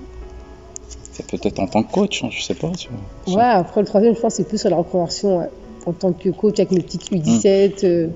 [1.12, 2.70] C'est peut-être en tant que coach, hein, je sais pas.
[2.72, 2.88] tu
[3.26, 3.36] vois.
[3.36, 5.48] Ouais, après le troisième, je pense que c'est plus sur la reconversion ouais.
[5.86, 7.84] en tant que coach avec mes petites U17.
[7.84, 8.08] euh,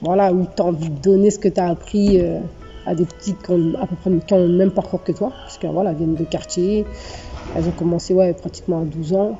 [0.00, 2.38] voilà, où tu as envie de donner ce que tu as appris euh,
[2.86, 5.32] à des petites qui ont à peu près qui ont le même parcours que toi.
[5.44, 6.86] Parce que voilà, elles viennent de quartier.
[7.54, 9.38] Elles ont commencé ouais, pratiquement à 12 ans,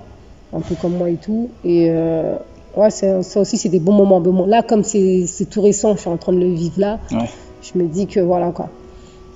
[0.53, 1.51] un peu comme moi et tout.
[1.65, 2.37] Et euh,
[2.77, 4.21] ouais, ça aussi, c'est des bons moments.
[4.21, 6.99] Bon, là, comme c'est c'est tout récent, je suis en train de le vivre là,
[7.13, 7.29] Ouais.
[7.63, 8.69] je me dis que voilà quoi.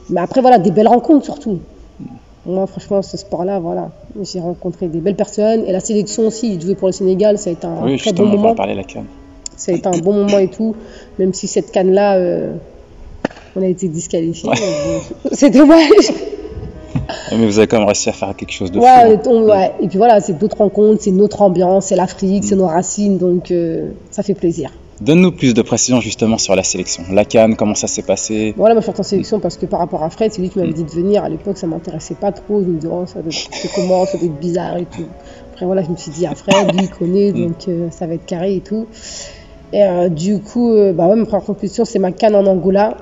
[0.09, 1.59] Mais après, voilà, des belles rencontres surtout.
[2.47, 3.91] Moi, franchement, ce sport-là, voilà,
[4.23, 5.63] j'ai rencontré des belles personnes.
[5.67, 8.27] Et la sélection aussi, jouer pour le Sénégal, ça a été un Oui, très bon
[8.27, 8.55] moment.
[8.55, 9.05] parler la canne.
[9.57, 10.75] Ça a été un bon moment et tout.
[11.19, 12.55] Même si cette canne-là, euh,
[13.55, 14.49] on a été disqualifiés.
[14.49, 14.57] Ouais.
[15.33, 16.11] C'est dommage.
[17.33, 18.85] Mais vous avez quand même réussi à faire quelque chose de fou.
[18.85, 19.43] Ouais, hein.
[19.43, 19.73] ouais.
[19.81, 23.19] Et puis voilà, c'est d'autres rencontres, c'est notre ambiance, c'est l'Afrique, c'est nos racines.
[23.19, 24.71] Donc, euh, ça fait plaisir.
[25.01, 27.05] Donne-nous plus de précisions justement sur la sélection.
[27.11, 28.53] La canne, comment ça s'est passé?
[28.59, 30.75] Voilà, je suis en sélection parce que par rapport à Fred, c'est lui qui m'avait
[30.75, 31.25] dit de venir.
[31.25, 32.61] À l'époque, ça m'intéressait pas trop.
[32.61, 35.07] Je me disais, oh, ça doit être c'est comment, ça doit être bizarre et tout.
[35.53, 38.15] Après, voilà, je me suis dit, à Fred, lui, il connaît, donc euh, ça va
[38.15, 38.87] être carré et tout.
[39.73, 42.97] Et euh, du coup, bah ouais, ma première compétition, c'est ma canne en Angola.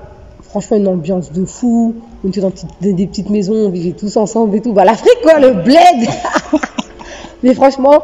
[0.49, 1.93] Franchement, une ambiance de fou.
[2.23, 4.73] On était dans des, petites maisons, on vivait tous ensemble et tout.
[4.73, 6.09] Bah, l'Afrique, quoi, le bled
[7.43, 8.01] Mais franchement,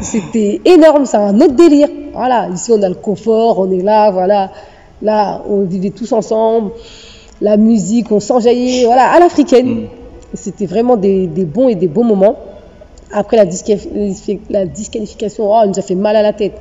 [0.00, 1.88] c'était énorme, c'est un autre délire.
[2.14, 4.50] Voilà, ici on a le confort, on est là, voilà.
[5.02, 6.70] Là, on vivait tous ensemble.
[7.40, 9.88] La musique, on s'enjaillait, voilà, à l'africaine.
[10.32, 12.36] Et C'était vraiment des, des bons et des beaux moments.
[13.12, 16.60] Après la, disqualifi- la disqualification, oh, elle nous a fait mal à la tête.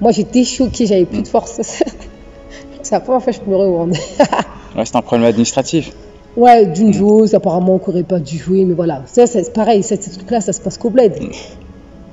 [0.00, 1.60] Moi, j'étais choquée, j'avais plus de force.
[2.82, 3.98] c'est la première fois que je pleurais au Rwanda.
[4.78, 5.92] Ouais, c'est un problème administratif.
[6.36, 9.02] Ouais, d'une joueuse, apparemment, on n'aurait pas dû jouer, mais voilà.
[9.06, 11.14] Ça, c'est pareil, ça, ces trucs-là, ça se passe qu'au bled.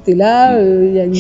[0.04, 1.14] T'es là, euh, il y, a une-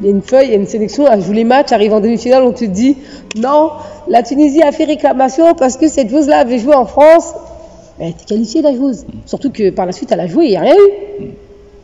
[0.00, 1.92] il y a une feuille, il y a une sélection, elle joue les matchs, arrive
[1.92, 2.96] en demi-finale, on te dit
[3.36, 3.70] non,
[4.08, 7.32] la Tunisie a fait réclamation parce que cette joueuse-là avait joué en France.
[7.98, 9.04] Elle était qualifiée, la joueuse.
[9.26, 11.26] Surtout que par la suite, elle a joué, il n'y a rien eu.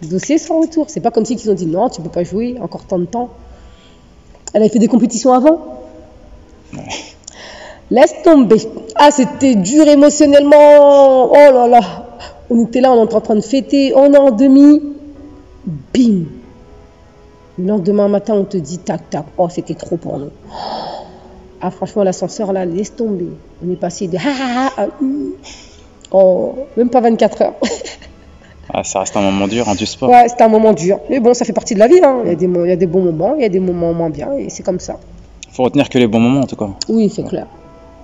[0.03, 0.87] Le dossier sans retour.
[0.89, 3.05] C'est pas comme si ils ont dit non, tu peux pas jouer, encore tant de
[3.05, 3.31] temps.
[4.55, 5.59] Elle avait fait des compétitions avant.
[7.91, 8.59] Laisse tomber.
[8.97, 11.31] Ah, c'était dur émotionnellement.
[11.31, 11.81] Oh là là.
[12.51, 13.93] On était là, on était en train de fêter.
[13.95, 14.83] On est en demi.
[15.95, 16.25] Bim.
[17.59, 19.25] Le lendemain matin, on te dit tac, tac.
[19.37, 20.31] Oh, c'était trop pour nous.
[21.61, 23.29] Ah, franchement, l'ascenseur là, laisse tomber.
[23.67, 25.33] On est passé de ha ha ha à hum.
[26.11, 27.55] Oh, même pas 24 heures.
[28.71, 30.11] Ah, ça reste un moment dur hein, du sport.
[30.11, 31.01] Ouais, c'était un moment dur.
[31.09, 32.01] Mais bon, ça fait partie de la vie.
[32.05, 32.19] hein.
[32.25, 33.95] Il, y a des, il y a des bons moments, il y a des moments
[33.95, 34.35] moins bien.
[34.35, 34.99] Et c'est comme ça.
[35.51, 36.69] faut retenir que les bons moments en tout cas.
[36.87, 37.47] Oui, c'est clair.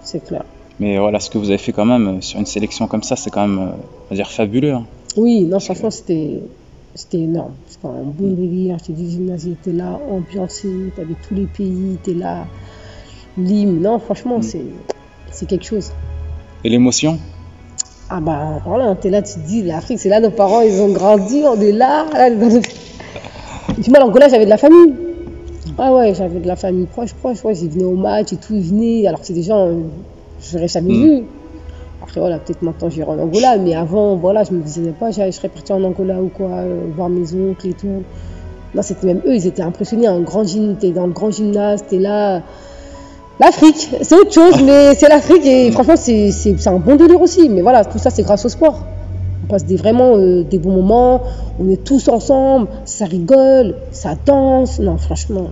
[0.05, 0.45] C'est clair.
[0.81, 3.17] Mais voilà, ce que vous avez fait quand même euh, sur une sélection comme ça,
[3.17, 4.73] c'est quand même, euh, on va dire, fabuleux.
[4.75, 4.85] hein.
[5.17, 6.41] Oui, non, franchement, c'était
[6.97, 7.53] c'était énorme.
[7.69, 8.81] C'était un bon délire.
[8.83, 12.47] Te dis, le gymnase était là, ambiancé, t'avais tous les pays, t'es là,
[13.39, 13.81] l'hymne.
[13.81, 14.65] Non, franchement, c'est
[15.31, 15.93] c'est quelque chose.
[16.65, 17.19] Et l'émotion?
[18.11, 20.93] Ah bah voilà, t'es là, tu te dis, l'Afrique, c'est là, nos parents, ils ont
[20.93, 22.07] grandi, on est là.
[22.13, 22.61] là le-
[23.79, 24.95] Du mal, en Angola, j'avais de la famille.
[25.79, 27.45] Ah ouais, j'avais de la famille proche, proche.
[27.45, 29.07] Ouais, ils venaient au match et tout, ils venaient.
[29.07, 29.69] Alors que c'est des gens,
[30.41, 31.03] je n'aurais jamais Mm.
[31.03, 31.23] vu.
[32.03, 35.31] Après, voilà, peut-être maintenant j'irai en Angola, mais avant, voilà, je me disais pas, je
[35.31, 38.03] serais partie en Angola ou quoi, euh, voir mes oncles et tout.
[38.75, 40.07] Non, c'était même eux, ils étaient impressionnés.
[40.07, 42.43] Un grand gym, t'es dans le grand gymnase, t'es là.
[43.41, 47.49] L'Afrique, c'est autre chose, mais c'est l'Afrique et franchement, c'est un bon délire aussi.
[47.49, 48.81] Mais voilà, tout ça, c'est grâce au sport.
[49.45, 51.21] On passe des, vraiment euh, des bons moments,
[51.61, 54.79] on est tous ensemble, ça rigole, ça danse.
[54.79, 55.51] Non, franchement,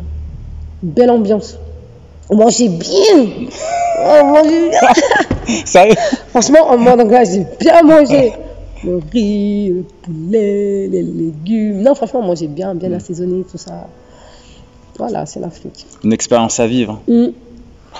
[0.82, 1.58] belle ambiance.
[2.30, 2.88] On mangeait bien.
[3.98, 5.56] On mangeait bien.
[5.66, 5.94] Sérieux
[6.30, 8.32] Franchement, en mode anglais, j'ai bien mangé.
[8.82, 11.82] Le riz, le poulet, les légumes.
[11.82, 13.88] Non, franchement, on mangeait bien, bien assaisonné, tout ça.
[14.96, 15.86] Voilà, c'est l'Afrique.
[16.02, 17.00] Une expérience à vivre.
[17.06, 17.26] Mm.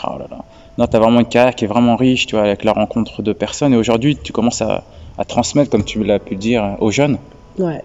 [0.05, 0.45] Oh là là.
[0.79, 3.23] Non, tu as vraiment une carrière qui est vraiment riche, tu vois, avec la rencontre
[3.23, 3.75] de personnes.
[3.75, 4.85] Et aujourd'hui, tu commences à,
[5.23, 7.17] à transmettre, comme tu l'as pu le dire, aux jeunes.
[7.57, 7.81] Ouais.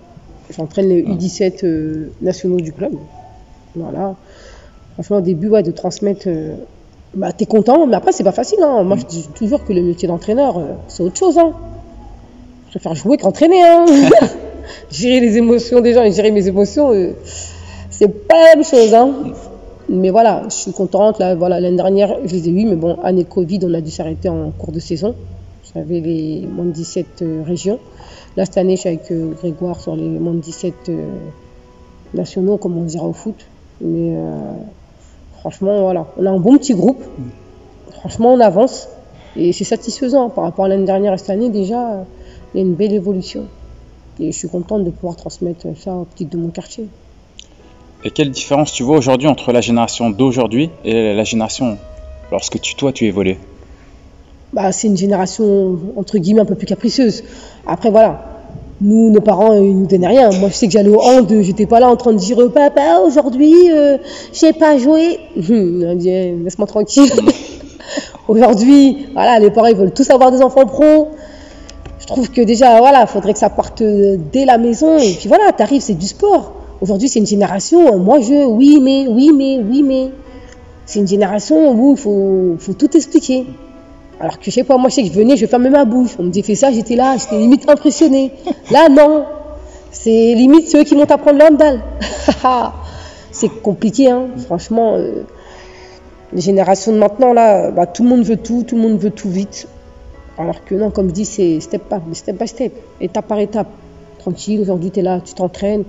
[0.55, 2.93] J'entraîne les U17 euh, nationaux du club.
[3.75, 4.15] Voilà.
[4.93, 6.23] Franchement, au début, ouais, de transmettre.
[6.27, 6.55] euh,
[7.13, 8.59] bah, t'es content, mais après, c'est pas facile.
[8.63, 8.81] Hein.
[8.83, 11.37] Moi, je dis toujours que le métier d'entraîneur, euh, c'est autre chose.
[11.37, 11.53] Hein.
[12.67, 13.61] Je préfère jouer qu'entraîner.
[13.61, 13.85] Hein.
[14.91, 16.91] gérer les émotions des gens et gérer mes émotions,
[17.91, 18.93] c'est pas la même chose.
[18.95, 19.13] Hein.
[19.89, 21.19] Mais voilà, je suis contente.
[21.19, 23.91] Là, voilà, l'année dernière, je les ai eus, mais bon, année Covid, on a dû
[23.91, 25.13] s'arrêter en cours de saison.
[25.75, 27.79] J'avais les moins de 17 euh, régions.
[28.35, 31.07] Là, cette année, je suis avec Grégoire sur les moins de 17 euh,
[32.13, 33.35] nationaux, comme on dira au foot.
[33.81, 34.53] Mais euh,
[35.39, 37.03] franchement, voilà, on a un bon petit groupe.
[37.91, 38.87] Franchement, on avance.
[39.35, 42.05] Et c'est satisfaisant par rapport à l'année dernière et cette année, déjà,
[42.53, 43.45] il y a une belle évolution.
[44.19, 46.87] Et je suis contente de pouvoir transmettre ça aux petites de mon quartier.
[48.03, 51.77] Et quelle différence tu vois aujourd'hui entre la génération d'aujourd'hui et la génération
[52.31, 53.37] lorsque tu, toi, tu évoluais
[54.53, 57.23] bah, c'est une génération entre guillemets un peu plus capricieuse.
[57.65, 58.37] Après voilà,
[58.79, 60.29] nous nos parents ils nous donnaient rien.
[60.31, 62.99] Moi je sais que j'allais au hand, j'étais pas là en train de dire papa
[63.05, 63.97] aujourd'hui euh,
[64.33, 65.19] j'ai pas joué.
[65.49, 65.81] Hum,
[66.43, 67.11] laisse-moi tranquille.
[68.27, 71.09] aujourd'hui voilà les parents ils veulent tous avoir des enfants pros.
[71.99, 75.27] Je trouve que déjà voilà faudrait que ça parte euh, dès la maison et puis
[75.27, 76.53] voilà t'arrives c'est du sport.
[76.79, 80.11] Aujourd'hui c'est une génération moi je oui mais oui mais oui mais
[80.85, 83.45] c'est une génération où il faut tout expliquer.
[84.19, 86.11] Alors que je sais pas, moi je sais que je venais, je fermais ma bouche.
[86.19, 88.31] On me disait fais ça, j'étais là, j'étais limite impressionnée.
[88.71, 89.25] Là non,
[89.91, 91.81] c'est limite ceux qui vont t'apprendre le handball.
[93.31, 94.27] c'est compliqué, hein.
[94.45, 94.95] franchement.
[94.95, 95.23] euh,
[96.33, 99.11] les générations de maintenant, là, bah, tout le monde veut tout, tout le monde veut
[99.11, 99.67] tout vite.
[100.37, 103.67] Alors que non, comme je dis, c'est step by step, by step, étape par étape.
[104.19, 105.83] Tranquille, aujourd'hui tu es là, tu t'entraînes,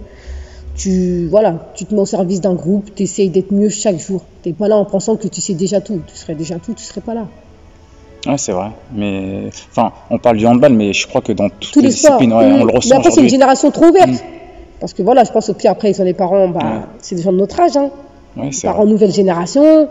[0.76, 4.22] tu, voilà, tu te mets au service d'un groupe, tu essayes d'être mieux chaque jour.
[4.42, 6.00] Tu pas là en pensant que tu sais déjà tout.
[6.06, 7.26] Tu serais déjà tout, tu serais pas là.
[8.28, 8.68] Ouais, c'est vrai.
[8.94, 12.32] Mais enfin, on parle du handball, mais je crois que dans toutes tous les disciplines,
[12.32, 12.52] ouais, Mm.
[12.54, 14.10] on le Mais ressent après, c'est une génération trop ouverte.
[14.10, 14.16] Mm.
[14.80, 16.80] Parce que voilà, je pense pire, après, ils sont les parents, bah, Ouais.
[17.00, 17.76] c'est des gens de notre âge.
[17.76, 17.90] Hein.
[18.36, 18.90] Ouais, Parents vrai.
[18.92, 19.88] nouvelle génération.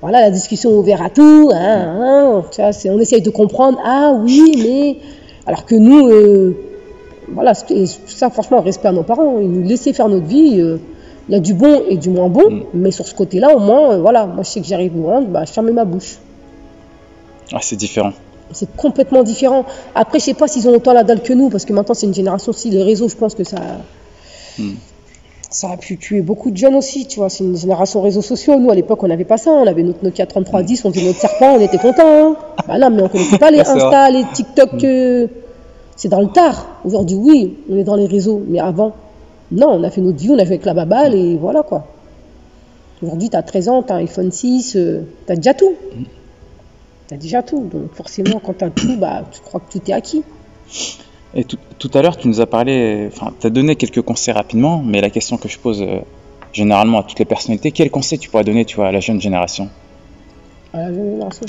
[0.00, 1.50] Voilà, la discussion ouverte à tout.
[1.52, 2.42] Hein, hein.
[2.56, 3.78] Vois, on essaye de comprendre.
[3.84, 4.96] Ah oui, mais.
[5.46, 6.56] Alors que nous, euh,
[7.32, 9.38] voilà, ça, franchement, respect à nos parents.
[9.40, 10.60] Ils nous laissaient faire notre vie.
[10.60, 10.78] euh,
[11.28, 12.48] Il y a du bon et du moins bon.
[12.50, 12.62] Mm.
[12.74, 15.26] Mais sur ce côté-là, au moins, euh, voilà, moi, je sais que j'arrive au hand,
[15.28, 16.16] bah, je fermais ma bouche.
[17.52, 18.12] Ah, c'est différent.
[18.52, 19.64] C'est complètement différent.
[19.94, 22.06] Après, je sais pas s'ils ont autant la dalle que nous, parce que maintenant, c'est
[22.06, 22.68] une génération aussi.
[22.70, 23.56] Les réseaux, je pense que ça,
[24.58, 24.72] Hmm.
[25.50, 27.30] ça a pu tuer beaucoup de jeunes aussi, tu vois.
[27.30, 28.58] C'est une génération réseaux sociaux.
[28.58, 29.50] Nous, à l'époque, on n'avait pas ça.
[29.50, 32.02] On avait notre Nokia 3310, on faisait notre serpent, on était contents.
[32.06, 32.36] Hein.
[32.68, 34.84] Bah là, mais on connaissait pas les Insta, les TikTok.
[34.84, 35.26] euh,
[35.96, 36.66] C'est dans le tard.
[36.84, 38.42] Aujourd'hui, oui, on est dans les réseaux.
[38.46, 38.92] Mais avant,
[39.50, 41.86] non, on a fait notre vie, on a joué avec la baballe et voilà quoi.
[43.02, 44.72] Aujourd'hui, tu as 13 ans, tu as un iPhone 6,
[45.26, 45.72] tu as déjà tout.
[47.08, 47.68] Tu as déjà tout.
[47.72, 50.22] Donc forcément, quand tu as tout, bah, tu crois que tout est acquis.
[51.34, 54.34] Et tout, tout à l'heure, tu nous as parlé, enfin, tu as donné quelques conseils
[54.34, 56.00] rapidement, mais la question que je pose euh,
[56.52, 59.20] généralement à toutes les personnalités, quel conseil tu pourrais donner, tu vois, à la jeune
[59.20, 59.68] génération?
[60.74, 61.46] À la jeune génération?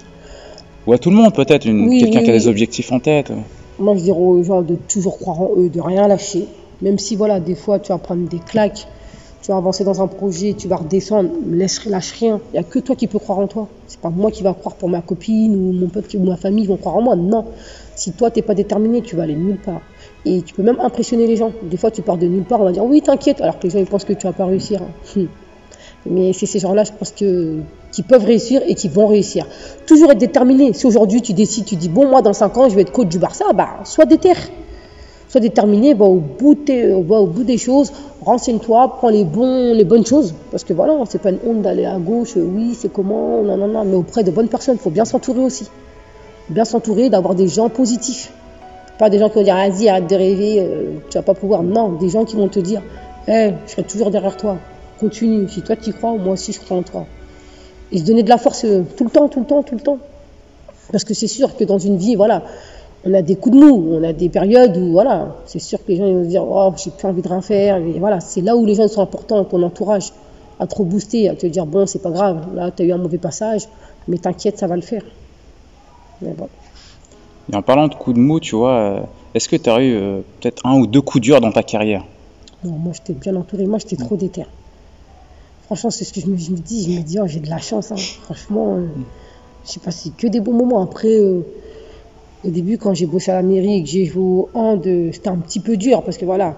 [0.88, 3.32] Ou à tout le monde, peut-être, Oui, quelqu'un oui, qui a des objectifs en tête.
[3.80, 6.48] Moi, je dirais aux gens de toujours croire en eux, de rien lâcher.
[6.82, 8.88] Même si, voilà, des fois, tu vas prendre des claques,
[9.44, 12.40] tu vas avancer dans un projet, tu vas redescendre, lâche rien.
[12.52, 13.68] Il n'y a que toi qui peux croire en toi.
[13.88, 16.66] C'est pas moi qui va croire pour ma copine ou mon qui- ou ma famille
[16.66, 17.18] vont croire en moi.
[17.18, 17.44] Non.
[17.94, 19.82] Si toi, t'es pas déterminé, tu vas aller nulle part.
[20.26, 21.52] Et tu peux même impressionner les gens.
[21.62, 23.70] Des fois, tu pars de nulle part, on va dire oui, t'inquiète, alors que les
[23.72, 24.82] gens ils pensent que tu vas pas réussir.
[25.18, 25.28] Hum.
[26.06, 27.60] Mais c'est ces gens-là, je pense que
[27.92, 29.46] qui peuvent réussir et qui vont réussir.
[29.86, 30.74] Toujours être déterminé.
[30.74, 33.08] Si aujourd'hui tu décides, tu dis bon moi dans 5 ans je vais être coach
[33.08, 34.34] du Barça, bah sois déter.
[35.34, 37.92] Sois déterminé, va au bout, des choses,
[38.22, 40.36] renseigne-toi, prends les, bons, les bonnes choses.
[40.52, 43.68] Parce que voilà, c'est pas une honte d'aller à gauche, oui, c'est comment, non, non,
[43.68, 44.76] non, mais auprès de bonnes personnes.
[44.76, 45.68] Il faut bien s'entourer aussi.
[46.50, 48.32] Bien s'entourer, d'avoir des gens positifs.
[49.00, 51.64] Pas des gens qui vont dire, vas-y, arrête de rêver, euh, tu vas pas pouvoir.
[51.64, 52.84] Non, des gens qui vont te dire,
[53.28, 54.58] hé, je serai toujours derrière toi.
[55.00, 55.50] Continue.
[55.50, 57.08] Si toi tu y crois, moi aussi je crois en toi.
[57.92, 59.82] Et se donner de la force euh, tout le temps, tout le temps, tout le
[59.82, 59.98] temps.
[60.92, 62.44] Parce que c'est sûr que dans une vie, voilà,
[63.06, 65.92] on a des coups de mou, on a des périodes où, voilà, c'est sûr que
[65.92, 67.78] les gens ils vont se dire, oh, j'ai plus envie de rien faire.
[67.78, 70.14] Et voilà, c'est là où les gens sont importants, ton entourage,
[70.60, 72.98] à trop booster, à te dire, bon, c'est pas grave, là, tu as eu un
[72.98, 73.68] mauvais passage,
[74.08, 75.04] mais t'inquiète, ça va le faire.
[76.22, 76.48] Mais bon.
[77.52, 79.00] Et en parlant de coups de mou, tu vois, euh,
[79.34, 82.06] est-ce que tu as eu euh, peut-être un ou deux coups durs dans ta carrière?
[82.64, 84.46] Non, moi, j'étais bien entouré, moi, j'étais trop déter.
[85.66, 87.50] Franchement, c'est ce que je me, je me dis, je me dis, oh, j'ai de
[87.50, 87.96] la chance, hein.
[87.98, 88.88] franchement, euh,
[89.66, 90.82] j'ai passé que des bons moments.
[90.82, 91.42] Après, euh,
[92.46, 95.10] au début, quand j'ai bossé à la mairie et que j'ai joué au hand, euh,
[95.12, 96.56] c'était un petit peu dur parce que voilà,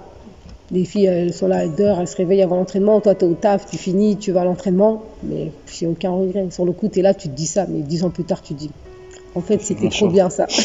[0.72, 3.00] les filles, elles sont là, elles dorment, elles se réveillent avant l'entraînement.
[3.02, 5.04] Toi, tu es au taf, tu finis, tu vas à l'entraînement.
[5.24, 6.48] Mais j'ai aucun regret.
[6.50, 7.66] Sur le coup, tu es là, tu te dis ça.
[7.70, 8.72] Mais dix ans plus tard, tu te dis,
[9.36, 10.10] en fait, c'était bon trop choix.
[10.10, 10.48] bien ça.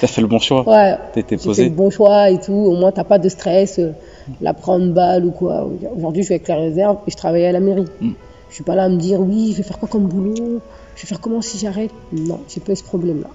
[0.00, 2.52] T'as fait le bon choix Ouais, T'étais j'ai fait posé le bon choix et tout.
[2.52, 3.92] Au moins, t'as pas de stress, euh,
[4.40, 5.68] la prendre balle ou quoi.
[5.96, 7.84] Aujourd'hui, je suis avec la réserve et je travaille à la mairie.
[8.00, 8.10] Mm.
[8.48, 10.60] Je suis pas là à me dire, oui, je vais faire quoi comme boulot?
[10.96, 11.90] Je vais faire comment si j'arrête?
[12.12, 13.28] Non, j'ai pas eu ce problème-là.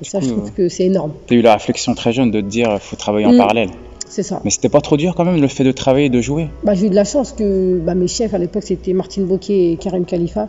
[0.00, 1.12] Et ça, je trouve que c'est énorme.
[1.26, 3.38] T'as eu la réflexion très jeune de te dire faut travailler en Mm.
[3.38, 3.70] parallèle.
[4.08, 4.40] C'est ça.
[4.44, 6.48] Mais c'était pas trop dur quand même le fait de travailler et de jouer?
[6.64, 9.72] Bah, j'ai eu de la chance que bah, mes chefs à l'époque c'était Martine Boquet
[9.72, 10.48] et Karim Khalifa,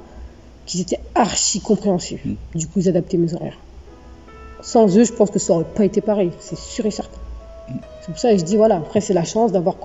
[0.66, 2.24] qui étaient archi compréhensifs.
[2.26, 2.34] Mm.
[2.56, 3.58] Du coup, ils adaptaient mes horaires.
[4.62, 7.18] Sans eux, je pense que ça aurait pas été pareil, c'est sûr et certain.
[8.02, 9.76] C'est pour ça que je dis voilà, après c'est la chance d'avoir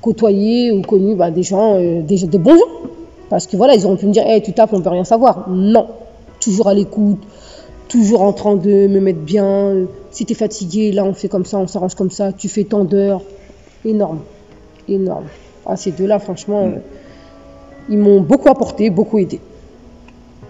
[0.00, 2.90] côtoyé ou connu bah, des gens, euh, des, des bons gens.
[3.30, 5.48] Parce que voilà, ils auraient pu me dire, hey, tu tapes, on peut rien savoir.
[5.48, 5.88] Non,
[6.40, 7.20] toujours à l'écoute,
[7.88, 9.86] toujours en train de me mettre bien.
[10.10, 12.84] Si t'es fatigué, là on fait comme ça, on s'arrange comme ça, tu fais tant
[12.84, 13.22] d'heures.
[13.84, 14.20] Énorme,
[14.88, 15.26] énorme.
[15.66, 16.78] Ah, ces deux-là, franchement, euh,
[17.88, 19.40] ils m'ont beaucoup apporté, beaucoup aidé.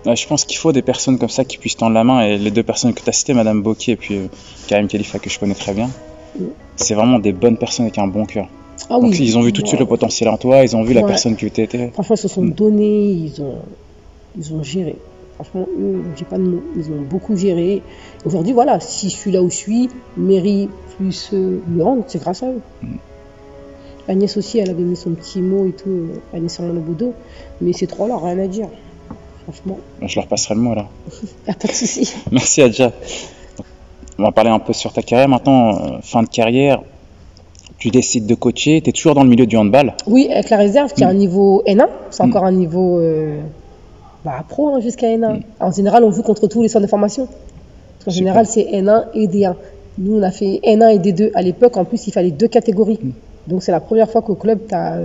[0.06, 2.20] Je pense qu'il faut des personnes comme ça qui puissent tendre la main.
[2.22, 4.26] Et les deux personnes que tu as citées, Madame Bokeh et puis euh,
[4.66, 5.88] Karim Khalifa, que je connais très bien,
[6.38, 6.46] Mm.
[6.76, 8.48] c'est vraiment des bonnes personnes avec un bon cœur.
[8.90, 9.18] Ah Donc oui.
[9.20, 11.36] ils ont vu tout de suite le potentiel en toi, ils ont vu la personne
[11.36, 11.90] que tu étais.
[11.92, 12.50] Franchement, ils se sont Mm.
[12.52, 13.56] donnés, ils ont,
[14.38, 14.96] ils ont géré.
[15.36, 16.62] Franchement, eux, j'ai pas de mots.
[16.76, 17.82] Ils ont beaucoup géré.
[18.24, 21.58] Aujourd'hui, voilà, si je suis là où je suis, mairie plus euh,
[22.06, 22.60] c'est grâce à eux.
[22.82, 22.96] Mm.
[24.06, 27.14] Agnès aussi, elle avait mis son petit mot et tout, euh, Agnès Bodo.
[27.60, 28.68] Mais ces trois-là, rien à dire.
[29.44, 30.88] Franchement, Je leur passerai le mot là.
[31.46, 32.12] y a pas de souci.
[32.30, 32.92] Merci Adja.
[34.18, 35.74] On va parler un peu sur ta carrière maintenant.
[35.74, 36.82] euh, fin de carrière,
[37.84, 39.92] tu décides de coacher, tu es toujours dans le milieu du handball.
[40.06, 42.26] Oui, avec la réserve, qui est un niveau N1, c'est Mm.
[42.30, 43.38] encore un niveau euh,
[44.24, 45.34] bah, pro hein, jusqu'à N1.
[45.34, 45.40] Mm.
[45.60, 47.28] En général, on joue contre tous les centres de formation.
[47.98, 48.12] Super.
[48.14, 49.54] général, c'est N1 et D1.
[49.98, 51.30] Nous, on a fait N1 et D2.
[51.34, 53.00] À l'époque, en plus, il fallait deux catégories.
[53.02, 53.10] Mm.
[53.48, 55.00] Donc, c'est la première fois qu'au club, tu as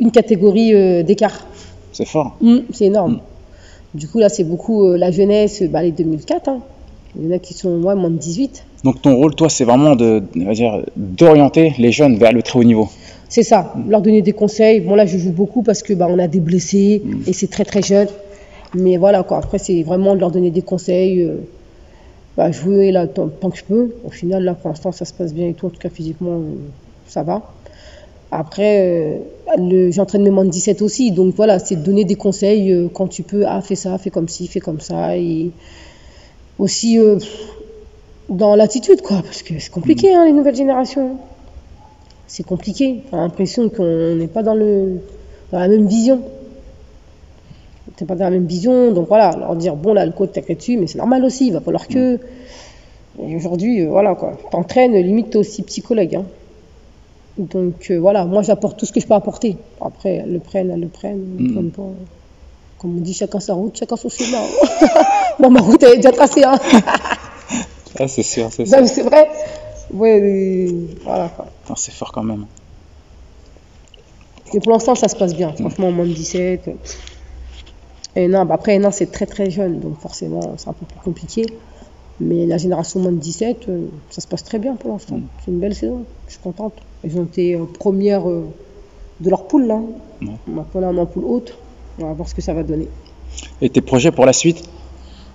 [0.00, 1.46] une catégorie euh, d'écart.
[1.92, 2.34] C'est fort.
[2.40, 3.12] Mm, c'est énorme.
[3.12, 3.20] Mm.
[3.98, 6.48] Du coup, là, c'est beaucoup euh, la jeunesse, bah, les 2004.
[6.48, 6.58] hein.
[7.16, 8.64] Il y en a qui sont ouais, moins de 18.
[8.84, 10.22] Donc ton rôle, toi, c'est vraiment de,
[10.96, 12.88] d'orienter les jeunes vers le très haut niveau.
[13.28, 14.80] C'est ça, leur donner des conseils.
[14.80, 17.64] Bon, là, je joue beaucoup parce que bah, on a des blessés et c'est très
[17.64, 18.08] très jeune.
[18.74, 19.38] Mais voilà, quoi.
[19.38, 21.22] Après, c'est vraiment de leur donner des conseils.
[21.22, 21.36] euh,
[22.38, 23.90] bah, jouer là tant, tant que je peux.
[24.04, 25.66] Au final, là, pour l'instant, ça se passe bien et tout.
[25.66, 26.54] En tout cas, physiquement, euh,
[27.08, 27.42] ça va.
[28.30, 29.18] Après,
[29.58, 31.10] euh, j'entraîne mes moins de 17 aussi.
[31.10, 33.44] Donc voilà, c'est de donner des conseils euh, quand tu peux.
[33.44, 35.16] Ah, fais ça, fais comme ci, fais comme ça.
[35.16, 35.50] Et
[36.58, 37.18] aussi euh,
[38.28, 39.22] dans l'attitude, quoi.
[39.22, 41.18] Parce que c'est compliqué, hein, les nouvelles générations
[42.30, 43.04] c'est compliqué.
[43.10, 45.00] On a l'impression qu'on n'est pas dans, le,
[45.50, 46.20] dans la même vision.
[47.86, 48.92] On n'est pas dans la même vision.
[48.92, 51.54] Donc voilà, leur dire, bon, là, le coach t'a dessus, mais c'est normal aussi, il
[51.54, 52.20] va falloir que.
[53.18, 54.36] Et aujourd'hui, euh, voilà, quoi.
[54.50, 56.16] T'entraînes, limite, t'es aussi psychologue.
[56.16, 56.26] hein.
[57.38, 59.56] Donc euh, voilà, moi, j'apporte tout ce que je peux apporter.
[59.80, 61.52] Après, elles le prennent, elles le prennent, elles le Mm.
[61.54, 61.90] prennent pas.
[62.78, 64.42] Comme on dit, chacun sa route, chacun son chemin.
[65.38, 66.58] bon, ma route, elle est déjà tracée, hein.
[67.98, 69.28] Ah, c'est sûr, c'est mais c'est vrai.
[69.92, 71.30] Ouais, voilà,
[71.76, 72.46] C'est fort quand même.
[74.54, 75.52] Et pour l'instant, ça se passe bien.
[75.52, 76.70] Franchement, moins de 17.
[78.16, 81.00] Et non, bah après, non, c'est très très jeune, donc forcément, c'est un peu plus
[81.00, 81.46] compliqué.
[82.20, 85.20] Mais la génération moins de 17, euh, ça se passe très bien pour l'instant.
[85.44, 86.74] C'est une belle saison, je suis contente.
[87.04, 88.44] Ils ont été euh, premières euh,
[89.20, 89.80] de leur poule, là.
[90.20, 90.28] Ouais.
[90.48, 91.56] Maintenant, on est en poule haute.
[92.00, 92.88] On va voir ce que ça va donner.
[93.60, 94.62] Et tes projets pour la suite?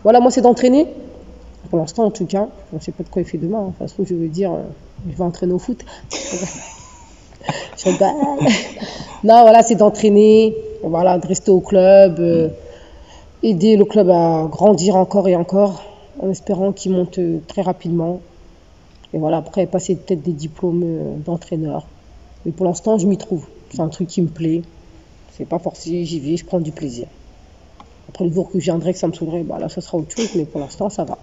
[0.04, 0.88] Voilà, moi, c'est d'entraîner.
[1.70, 3.60] Pour l'instant, en tout cas, on ne sait pas de quoi il fait demain.
[3.60, 3.66] hein.
[3.66, 4.62] De toute façon, je veux dire, euh,
[5.10, 5.84] je vais entraîner au foot.
[7.78, 7.90] Je
[9.24, 12.50] non, voilà, c'est d'entraîner, voilà, de rester au club, euh,
[13.42, 15.84] aider le club à grandir encore et encore,
[16.22, 18.22] en espérant qu'il monte euh, très rapidement.
[19.14, 21.86] Et voilà, après, passer peut-être des diplômes euh, d'entraîneur.
[22.46, 23.46] Mais pour l'instant, je m'y trouve.
[23.70, 24.62] C'est un truc qui me plaît.
[25.38, 27.08] C'est pas forcé, j'y vais, je prends du plaisir.
[28.10, 30.16] Après, le jour que je viendrai, que ça me saoulerait, bah là, ça sera autre
[30.16, 31.18] chose, mais pour l'instant, ça va.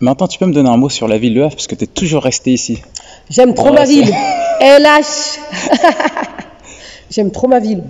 [0.00, 1.84] Maintenant, tu peux me donner un mot sur la ville de Havre, parce que tu
[1.84, 2.82] es toujours resté ici.
[3.30, 4.08] J'aime trop Ouais, ma ville.
[4.60, 5.38] LH.
[7.10, 7.82] J'aime trop ma ville.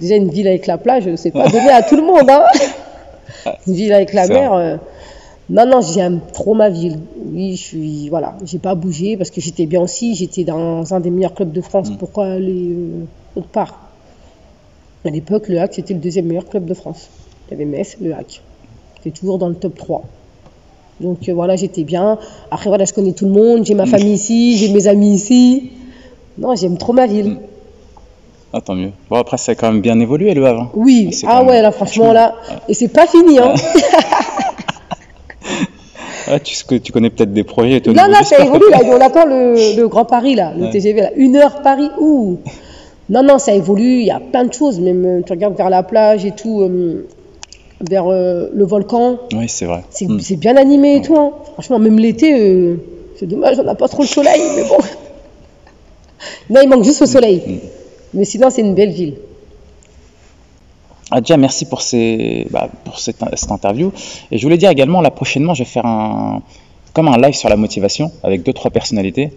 [0.00, 2.28] Déjà, une ville avec la plage, c'est pas donné à tout le monde.
[2.28, 2.44] Hein.
[3.66, 4.52] Une ville avec la mer.
[4.52, 4.76] euh,
[5.50, 6.98] Non, non, j'aime trop ma ville.
[7.32, 8.08] Oui, je suis.
[8.08, 10.14] Voilà, j'ai pas bougé parce que j'étais bien aussi.
[10.14, 11.90] J'étais dans un des meilleurs clubs de France.
[11.90, 11.96] Mm.
[11.96, 12.76] Pourquoi aller
[13.36, 13.78] autre part
[15.04, 17.08] À l'époque, le HAC, c'était le deuxième meilleur club de France.
[17.48, 18.42] Il y avait Metz, le HAC.
[18.96, 20.04] C'était toujours dans le top 3.
[21.00, 22.18] Donc euh, voilà, j'étais bien.
[22.50, 23.66] Après, voilà, je connais tout le monde.
[23.66, 25.72] J'ai ma famille ici, j'ai mes amis ici.
[26.38, 27.38] Non, j'aime trop ma ville.
[28.54, 28.92] Ah, tant mieux.
[29.08, 30.70] Bon, après, ça a quand même bien évolué, le Havre.
[30.74, 32.34] Oui, ah quand ouais, là, franchement, là.
[32.68, 33.54] Et c'est pas fini, hein.
[36.28, 37.82] Ah, tu, connais peut-être des projets.
[37.86, 38.78] Non, non, ça évolue, là.
[38.84, 40.70] On attend le, le Grand Paris, là, le Ouais.
[40.70, 41.10] TGV, là.
[41.16, 42.38] Une heure Paris, ouh.
[43.10, 44.00] Non, non, ça évolue.
[44.00, 44.80] Il y a plein de choses.
[44.80, 47.06] Même, euh, tu regardes vers la plage et tout, euh,
[47.90, 49.18] vers euh, le volcan.
[49.34, 49.82] Oui, c'est vrai.
[49.90, 50.20] C'est Mm.
[50.20, 51.16] c'est bien animé et tout.
[51.16, 51.32] hein.
[51.54, 52.76] Franchement, même l'été, euh,
[53.18, 54.78] c'est dommage, on n'a pas trop le soleil, mais bon.
[56.50, 57.42] Non, il manque juste le soleil.
[57.46, 57.58] Mm.
[58.14, 59.16] Mais sinon, c'est une belle ville.
[61.10, 63.92] Adja, merci pour, ces, bah, pour cette, cette interview.
[64.30, 66.40] Et je voulais dire également, là prochainement, je vais faire un,
[66.94, 69.30] comme un live sur la motivation avec deux, trois personnalités.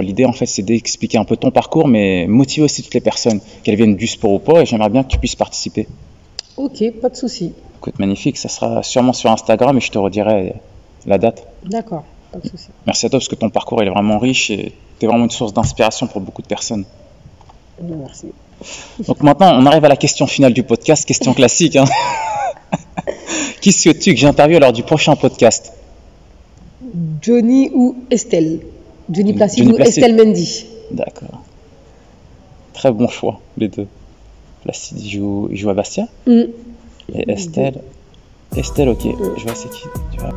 [0.00, 3.40] L'idée, en fait, c'est d'expliquer un peu ton parcours, mais motiver aussi toutes les personnes,
[3.64, 4.62] qu'elles viennent du sport ou pas.
[4.62, 5.88] Et j'aimerais bien que tu puisses participer.
[6.56, 7.52] Ok, pas de souci.
[7.78, 8.36] Écoute, magnifique.
[8.36, 10.54] Ça sera sûrement sur Instagram et je te redirai
[11.06, 11.46] la date.
[11.64, 12.68] D'accord, pas de souci.
[12.86, 15.24] Merci à toi parce que ton parcours il est vraiment riche et tu es vraiment
[15.24, 16.84] une source d'inspiration pour beaucoup de personnes.
[17.82, 18.26] Merci.
[19.06, 21.76] Donc maintenant, on arrive à la question finale du podcast, question classique.
[21.76, 21.86] Hein.
[23.62, 25.72] Qui souhaites-tu que j'interviewe lors du prochain podcast?
[27.22, 28.60] Johnny ou Estelle?
[29.10, 29.82] Johnny Placide Johnny ou.
[29.82, 31.42] Estelle Mendy D'accord.
[32.72, 33.86] Très bon choix, les deux.
[34.62, 36.44] Placide il joue, il joue à Bastia Hmm.
[37.14, 37.80] et Estelle.
[38.56, 39.02] Estelle, ok.
[39.36, 39.84] Je vois c'est qui.
[40.12, 40.30] tu vois.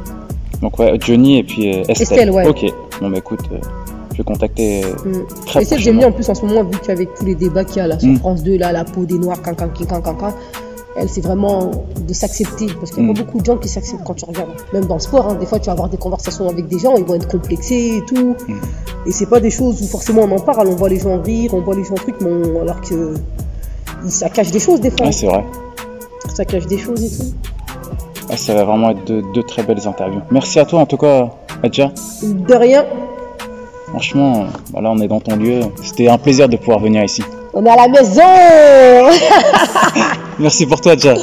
[0.61, 2.01] Donc ouais, Johnny et puis euh, Estelle.
[2.01, 2.47] Estelle, ouais.
[2.47, 2.65] Ok.
[3.01, 3.57] Bon bah écoute, euh,
[4.11, 4.83] je vais contacter.
[4.85, 5.23] euh.
[5.45, 7.77] Très Estelle, j'aime bien en plus en ce moment, vu qu'avec tous les débats qu'il
[7.77, 8.17] y a là sur Mm.
[8.17, 10.33] France 2, là, la peau des Noirs, cancan, cancan, cancan,
[10.95, 11.71] elle, c'est vraiment
[12.07, 12.67] de s'accepter.
[12.79, 13.15] Parce qu'il n'y a Mm.
[13.15, 14.51] pas beaucoup de gens qui s'acceptent quand tu regardes.
[14.73, 16.95] Même dans le sport, hein, des fois, tu vas avoir des conversations avec des gens,
[16.95, 18.35] ils vont être complexés et tout.
[18.47, 18.53] Mm.
[19.07, 21.53] Et c'est pas des choses où forcément on en parle, on voit les gens rire,
[21.53, 23.13] on voit les gens trucs, mais on- alors que
[24.07, 25.05] ça cache des choses des fois.
[25.07, 25.43] Ouais, c'est vrai.
[26.33, 27.33] ça cache des choses et tout.
[28.29, 30.21] Ouais, ça va vraiment être deux, deux très belles interviews.
[30.31, 31.29] Merci à toi en tout cas,
[31.61, 31.91] Adja.
[32.23, 32.85] De rien,
[33.89, 35.59] Franchement, voilà, on est dans ton lieu.
[35.83, 37.21] C'était un plaisir de pouvoir venir ici.
[37.53, 38.19] On est à la maison
[40.39, 41.15] Merci pour toi, rien.